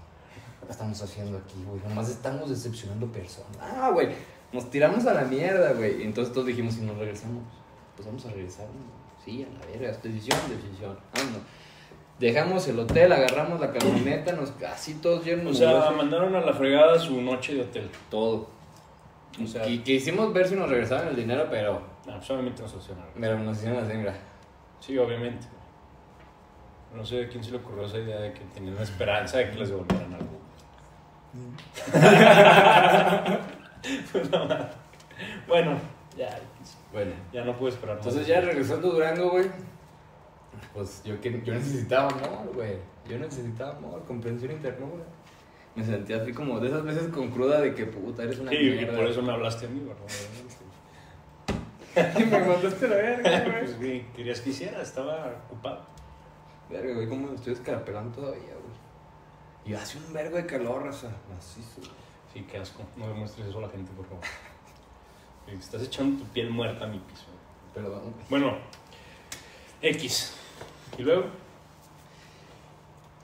¿Qué 0.65 0.71
estamos 0.71 1.01
haciendo 1.01 1.37
aquí, 1.37 1.63
güey? 1.67 1.79
Nomás 1.87 2.09
estamos 2.09 2.49
decepcionando 2.49 3.05
personas. 3.11 3.57
Ah, 3.61 3.89
güey, 3.93 4.09
nos 4.51 4.69
tiramos 4.71 5.05
a 5.05 5.13
la 5.13 5.25
mierda, 5.25 5.73
güey. 5.73 6.01
Y 6.01 6.03
entonces 6.05 6.33
todos 6.33 6.47
dijimos, 6.47 6.73
si 6.75 6.81
nos 6.81 6.97
regresamos, 6.97 7.43
pues 7.95 8.07
vamos 8.07 8.25
a 8.25 8.29
regresar, 8.29 8.65
¿no? 8.67 9.03
Sí, 9.23 9.43
a 9.47 9.59
la 9.59 9.65
verga, 9.67 9.95
decisión, 10.01 10.39
decisión. 10.49 10.97
Vámonos. 11.13 11.41
Dejamos 12.19 12.67
el 12.67 12.79
hotel, 12.79 13.11
agarramos 13.11 13.59
la 13.59 13.71
camioneta, 13.71 14.33
nos 14.33 14.51
casi 14.51 14.95
todos 14.95 15.25
llenos 15.25 15.55
O 15.55 15.57
sea, 15.57 15.91
mandaron 15.91 16.35
a 16.35 16.41
la 16.41 16.53
fregada 16.53 16.97
su 16.99 17.21
noche 17.21 17.55
de 17.55 17.61
hotel. 17.61 17.89
todo. 18.09 18.47
O 19.43 19.47
sea, 19.47 19.67
y 19.67 19.79
quisimos 19.79 20.31
ver 20.31 20.47
si 20.47 20.55
nos 20.55 20.69
regresaban 20.69 21.07
el 21.07 21.15
dinero, 21.15 21.47
pero, 21.49 21.81
no, 22.05 22.21
solamente 22.21 22.61
nos 22.61 22.73
opcionaron. 22.75 23.09
pero 23.19 23.39
nos 23.39 23.57
hicieron 23.57 23.81
la 23.81 23.89
sangre. 23.89 24.11
Sí, 24.79 24.97
obviamente. 24.97 25.47
No 26.95 27.03
sé 27.03 27.25
a 27.25 27.27
quién 27.27 27.43
se 27.43 27.49
le 27.51 27.57
ocurrió 27.57 27.85
esa 27.85 27.97
idea 27.97 28.19
de 28.19 28.31
que 28.33 28.41
tenían 28.53 28.75
la 28.75 28.83
esperanza 28.83 29.39
de 29.39 29.49
que 29.49 29.57
les 29.57 29.69
devolvieran 29.69 30.13
algo. 30.13 30.39
Pues 34.11 34.29
no, 34.31 34.47
bueno, 35.47 35.77
ya, 36.17 36.39
Bueno, 36.93 37.11
ya 37.33 37.43
no 37.43 37.57
puedo 37.57 37.73
esperar 37.73 37.97
más. 37.97 38.05
entonces 38.05 38.27
ya 38.27 38.39
regresando 38.39 38.89
a 38.89 38.93
Durango, 38.93 39.31
güey. 39.31 39.47
Pues 40.73 41.03
yo, 41.03 41.15
yo 41.21 41.53
necesitaba 41.53 42.09
amor, 42.09 42.53
güey. 42.53 42.77
Yo 43.07 43.19
necesitaba 43.19 43.77
amor, 43.77 44.03
comprensión 44.05 44.51
y 44.51 44.55
ternura. 44.55 45.03
Me 45.75 45.83
sentía 45.83 46.21
así 46.21 46.31
como 46.33 46.59
de 46.59 46.67
esas 46.67 46.83
veces 46.83 47.07
con 47.09 47.29
cruda 47.29 47.59
de 47.59 47.73
que 47.73 47.85
puta, 47.85 48.23
eres 48.23 48.39
una 48.39 48.51
Sí, 48.51 48.57
y 48.57 48.85
por 48.85 49.05
eso 49.05 49.21
me 49.21 49.31
hablaste 49.31 49.65
a 49.65 49.69
mí, 49.69 49.79
¿verdad? 49.79 50.03
Y 52.19 52.23
me 52.25 52.39
mandaste 52.39 52.87
la 52.87 52.95
verga, 52.95 53.39
güey. 53.41 53.59
Pues, 53.59 53.77
güey, 53.77 54.11
querías 54.13 54.41
que 54.41 54.49
hiciera, 54.49 54.81
estaba 54.81 55.43
ocupado. 55.45 55.85
Verga, 56.69 56.93
güey, 56.93 57.07
como 57.07 57.27
me 57.27 57.35
estoy 57.35 57.53
escarapelando 57.53 58.19
todavía, 58.19 58.53
güey. 58.53 58.73
Y 59.65 59.73
hace 59.75 59.97
un 59.97 60.11
vergo 60.11 60.37
de 60.37 60.45
calor, 60.45 60.83
raza. 60.83 61.09
Macizo. 61.29 61.81
Sí, 62.33 62.45
qué 62.49 62.57
asco. 62.57 62.83
No 62.97 63.07
demuestres 63.07 63.47
eso 63.47 63.59
a 63.59 63.61
la 63.61 63.69
gente, 63.69 63.91
por 63.91 64.05
favor. 64.05 64.23
Estás 65.47 65.83
echando 65.83 66.23
tu 66.23 66.29
piel 66.31 66.49
muerta 66.49 66.85
a 66.85 66.87
mi 66.87 66.99
piso. 66.99 67.25
Perdón. 67.73 68.13
Bueno, 68.29 68.57
X. 69.81 70.35
Y 70.97 71.01
luego, 71.01 71.25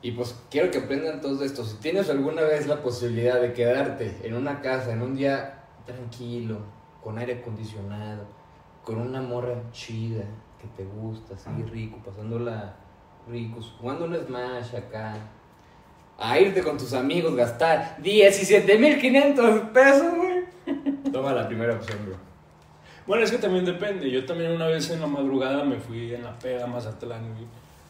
Y 0.02 0.12
pues 0.12 0.36
quiero 0.50 0.72
que 0.72 0.78
aprendan 0.78 1.20
todos 1.20 1.42
esto. 1.42 1.64
Si 1.64 1.78
tienes 1.78 2.10
alguna 2.10 2.42
vez 2.44 2.68
la 2.68 2.82
posibilidad 2.82 3.42
de 3.42 3.54
quedarte 3.54 4.18
en 4.24 4.34
una 4.34 4.62
casa, 4.62 4.94
en 4.94 5.02
un 5.02 5.16
día 5.16 5.66
tranquilo, 5.86 6.60
con 7.04 7.18
aire 7.18 7.40
acondicionado, 7.40 8.26
con 8.84 9.00
una 9.02 9.22
morra 9.22 9.62
chida 9.72 10.24
que 10.60 10.68
te 10.76 10.86
gusta, 10.86 11.36
así 11.36 11.64
rico, 11.64 11.98
pasándola 12.04 12.76
rico, 13.28 13.60
jugando 13.80 14.06
un 14.06 14.16
Smash 14.16 14.76
acá, 14.76 15.16
a 16.18 16.40
irte 16.40 16.64
con 16.64 16.78
tus 16.78 16.94
amigos, 16.94 17.36
gastar 17.36 17.98
17.500 18.02 19.72
pesos, 19.72 20.14
güey. 20.16 21.12
Toma 21.12 21.34
la 21.34 21.48
primera 21.48 21.76
opción, 21.76 21.98
bro. 22.06 22.29
Bueno, 23.10 23.24
es 23.24 23.32
que 23.32 23.40
también 23.40 23.66
depende. 23.66 24.12
Yo 24.12 24.24
también 24.24 24.52
una 24.52 24.68
vez 24.68 24.88
en 24.92 25.02
la 25.02 25.08
madrugada 25.08 25.64
me 25.64 25.80
fui 25.80 26.14
en 26.14 26.24
la 26.24 26.38
peda 26.38 26.66
a 26.66 26.68
Mazatlán, 26.68 27.34
güey. 27.34 27.48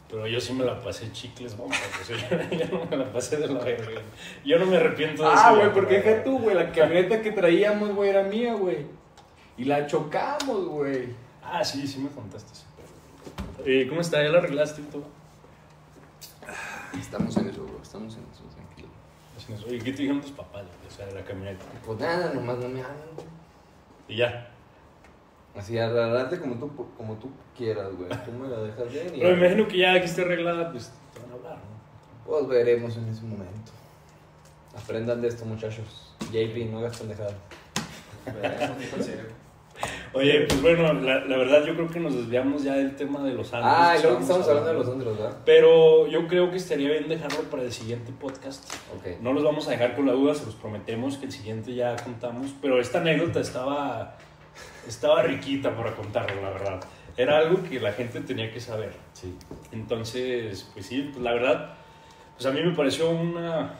Pero 0.08 0.26
yo 0.26 0.40
sí 0.40 0.54
me 0.54 0.64
la 0.64 0.80
pasé 0.80 1.12
chicles, 1.12 1.58
vamos. 1.58 1.76
O 2.00 2.04
sea, 2.06 2.48
yo, 2.50 2.56
yo 2.56 2.78
no 2.78 2.86
me 2.86 2.96
la 2.96 3.12
pasé 3.12 3.36
de 3.36 3.46
la 3.46 3.62
verga. 3.62 4.00
Yo 4.46 4.58
no 4.58 4.64
me 4.64 4.78
arrepiento 4.78 5.22
de 5.22 5.28
eso. 5.28 5.42
Ah, 5.44 5.54
güey, 5.54 5.74
porque 5.74 6.00
deja 6.00 6.24
tú, 6.24 6.38
güey, 6.38 6.56
la 6.56 6.72
camioneta 6.72 7.20
que 7.20 7.32
traíamos, 7.32 7.94
güey, 7.94 8.08
era 8.08 8.22
mía, 8.22 8.54
güey. 8.54 8.86
Y 9.58 9.64
la 9.64 9.86
chocamos, 9.86 10.68
güey. 10.68 11.14
Ah, 11.44 11.62
sí, 11.62 11.86
sí 11.86 11.98
me 11.98 12.08
contaste. 12.08 12.54
sí. 12.54 12.64
Eh, 13.66 13.86
¿Cómo 13.90 14.00
está? 14.00 14.22
¿Ya 14.22 14.30
la 14.30 14.38
arreglaste 14.38 14.80
y 14.80 14.84
todo? 14.84 15.04
Estamos 16.98 17.36
en 17.36 17.50
eso, 17.50 17.64
bro, 17.64 17.78
estamos 17.82 18.14
en 18.14 18.22
eso, 18.32 18.44
tranquilo. 18.54 18.88
Eso. 19.36 19.74
¿Y 19.74 19.78
qué 19.80 19.92
te 19.92 19.98
dijeron 20.00 20.22
tus 20.22 20.30
papás? 20.30 20.62
güey? 20.62 20.88
O 20.88 20.90
sea, 20.90 21.04
de 21.04 21.12
la 21.12 21.24
camioneta. 21.24 21.66
Pues 21.84 22.00
nada, 22.00 22.32
nomás 22.32 22.56
no 22.56 22.70
me 22.70 22.80
hablan, 22.80 23.06
güey. 23.14 23.26
Y 24.08 24.16
ya. 24.16 24.50
Así, 25.56 25.78
agarrarte 25.78 26.38
como 26.38 26.54
tú, 26.56 26.70
como 26.96 27.14
tú 27.14 27.30
quieras, 27.56 27.88
güey. 27.96 28.08
Tú 28.24 28.32
me 28.32 28.48
la 28.48 28.60
dejas 28.62 28.92
bien 28.92 29.08
y... 29.14 29.20
Pero 29.20 29.36
me 29.36 29.46
imagino 29.46 29.68
que 29.68 29.78
ya 29.78 29.98
que 29.98 30.06
esté 30.06 30.22
arreglada, 30.22 30.70
pues 30.70 30.92
te 31.12 31.20
van 31.20 31.30
a 31.30 31.34
hablar, 31.34 31.56
¿no? 31.56 32.26
Pues 32.26 32.48
veremos 32.48 32.96
en 32.96 33.08
ese 33.08 33.22
momento. 33.22 33.72
Aprendan 34.76 35.20
de 35.20 35.28
esto, 35.28 35.44
muchachos. 35.44 36.14
JP, 36.32 36.70
no 36.70 36.78
hagas 36.78 36.98
pendejadas. 36.98 37.34
Oye, 40.12 40.46
pues 40.48 40.60
bueno, 40.60 40.92
la, 40.92 41.24
la 41.24 41.36
verdad 41.36 41.64
yo 41.64 41.74
creo 41.74 41.88
que 41.88 42.00
nos 42.00 42.14
desviamos 42.14 42.64
ya 42.64 42.74
del 42.74 42.96
tema 42.96 43.22
de 43.22 43.32
los 43.32 43.52
antros. 43.54 43.72
Ah, 43.74 43.94
y 43.96 44.02
que 44.02 44.08
estamos 44.08 44.48
hablando 44.48 44.70
de 44.70 44.74
los 44.74 44.88
antros, 44.88 45.18
¿verdad? 45.18 45.36
Pero 45.44 46.06
yo 46.08 46.26
creo 46.26 46.50
que 46.50 46.56
estaría 46.56 46.90
bien 46.90 47.08
dejarlo 47.08 47.42
para 47.44 47.62
el 47.62 47.72
siguiente 47.72 48.12
podcast. 48.20 48.74
Ok. 48.96 49.20
No 49.22 49.32
los 49.32 49.44
vamos 49.44 49.68
a 49.68 49.70
dejar 49.70 49.94
con 49.94 50.06
la 50.06 50.12
duda, 50.12 50.34
se 50.34 50.44
los 50.44 50.56
prometemos 50.56 51.16
que 51.16 51.26
el 51.26 51.32
siguiente 51.32 51.74
ya 51.74 51.96
contamos. 51.96 52.50
Pero 52.60 52.80
esta 52.80 53.00
anécdota 53.00 53.40
estaba, 53.40 54.16
estaba 54.86 55.22
riquita 55.22 55.76
para 55.76 55.94
contarlo, 55.94 56.42
la 56.42 56.50
verdad. 56.50 56.80
Era 57.16 57.38
algo 57.38 57.62
que 57.62 57.80
la 57.80 57.92
gente 57.92 58.20
tenía 58.20 58.52
que 58.52 58.60
saber. 58.60 58.92
Sí. 59.12 59.34
Entonces, 59.72 60.68
pues 60.72 60.86
sí, 60.86 61.10
pues 61.12 61.22
la 61.22 61.32
verdad, 61.32 61.74
pues 62.36 62.46
a 62.46 62.50
mí 62.50 62.62
me 62.62 62.74
pareció 62.74 63.10
una, 63.10 63.74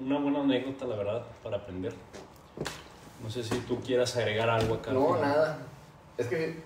una 0.00 0.18
buena 0.18 0.40
anécdota, 0.40 0.86
la 0.86 0.96
verdad, 0.96 1.22
para 1.42 1.58
aprender. 1.58 1.92
No 3.22 3.30
sé 3.30 3.42
si 3.42 3.56
tú 3.60 3.80
quieras 3.80 4.16
agregar 4.16 4.48
algo 4.48 4.74
acá. 4.74 4.92
No, 4.92 5.14
final. 5.14 5.20
nada. 5.20 5.58
Es 6.16 6.26
que 6.26 6.56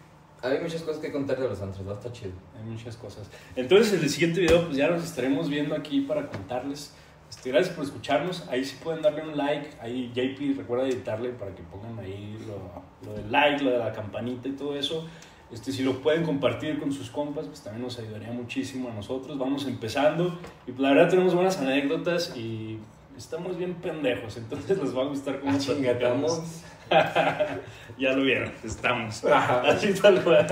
hay 0.43 0.59
muchas 0.61 0.83
cosas 0.83 1.01
que 1.01 1.13
contar 1.13 1.39
de 1.39 1.49
los 1.49 1.61
antros, 1.61 1.85
¿no? 1.85 1.93
Está 1.93 2.13
chido. 2.13 2.33
Hay 2.57 2.65
muchas 2.65 2.97
cosas. 2.97 3.29
Entonces, 3.57 3.95
en 3.95 4.01
el 4.03 4.11
siguiente 4.11 4.41
video, 4.41 4.65
pues 4.65 4.77
ya 4.77 4.89
nos 4.89 5.05
estaremos 5.05 5.49
viendo 5.49 5.75
aquí 5.75 6.01
para 6.03 6.27
contarles. 6.29 6.93
Este, 7.31 7.51
gracias 7.51 7.75
por 7.75 7.85
escucharnos. 7.85 8.47
Ahí 8.51 8.65
sí 8.65 8.77
pueden 8.83 9.01
darle 9.01 9.23
un 9.23 9.39
like. 9.39 9.71
Ahí 9.81 10.13
JP 10.13 10.59
recuerda 10.59 10.87
editarle 10.87 11.31
para 11.31 11.55
que 11.55 11.63
pongan 11.63 11.99
ahí 11.99 12.37
lo, 12.47 13.09
lo 13.09 13.17
del 13.17 13.33
like, 13.33 13.65
lo 13.65 13.71
de 13.71 13.79
la 13.79 13.93
campanita 13.93 14.49
y 14.49 14.53
todo 14.53 14.77
eso. 14.77 15.07
Este, 15.53 15.73
si 15.73 15.83
lo 15.83 16.01
pueden 16.01 16.25
compartir 16.25 16.79
con 16.79 16.93
sus 16.93 17.11
compas, 17.11 17.47
pues 17.47 17.63
también 17.63 17.83
nos 17.83 17.99
ayudaría 17.99 18.31
muchísimo 18.31 18.91
a 18.91 18.93
nosotros. 18.93 19.39
Vamos 19.39 19.67
empezando 19.67 20.39
y 20.67 20.73
pues, 20.73 20.81
la 20.81 20.91
verdad 20.91 21.09
tenemos 21.09 21.35
buenas 21.35 21.59
anécdotas 21.59 22.37
y 22.37 22.79
estamos 23.17 23.57
bien 23.57 23.75
pendejos, 23.75 24.37
entonces 24.37 24.79
les 24.79 24.97
va 24.97 25.03
a 25.03 25.07
gustar 25.07 25.41
cómo 25.41 25.53
Ah, 25.53 25.59
chinga, 25.59 25.93
platicamos. 25.93 26.63
ya 27.99 28.13
lo 28.13 28.23
vieron, 28.23 28.53
estamos. 28.65 29.25
Así 29.25 29.93
tal 29.95 30.23
cual. 30.23 30.47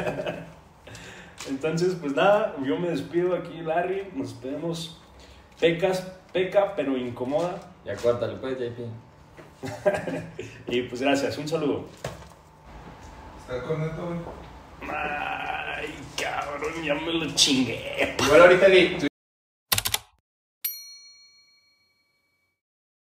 Entonces, 1.49 1.97
pues 2.01 2.15
nada, 2.15 2.57
yo 2.65 2.79
me 2.79 2.91
despido 2.91 3.35
aquí, 3.35 3.61
Larry. 3.63 4.09
Nos 4.15 4.41
despedimos. 4.41 4.98
Pecas, 5.61 6.07
peca, 6.33 6.75
pero 6.77 6.97
incomoda. 6.97 7.59
Ya 7.85 7.97
córtale, 7.97 8.37
pues, 8.37 8.59
JP. 8.59 9.09
Y 10.69 10.83
pues 10.83 11.01
gracias, 11.01 11.37
un 11.39 11.49
saludo. 11.49 11.87
¿Está 13.41 13.63
con 13.67 13.81
neto, 13.81 14.07
güey? 14.07 14.19
Ay, 14.95 15.95
cabrón, 16.17 16.85
ya 16.85 16.95
me 16.95 17.13
lo 17.13 17.31
chingué. 17.35 18.15
Igual 18.25 18.43
ahorita 18.43 18.69
di, 18.69 18.99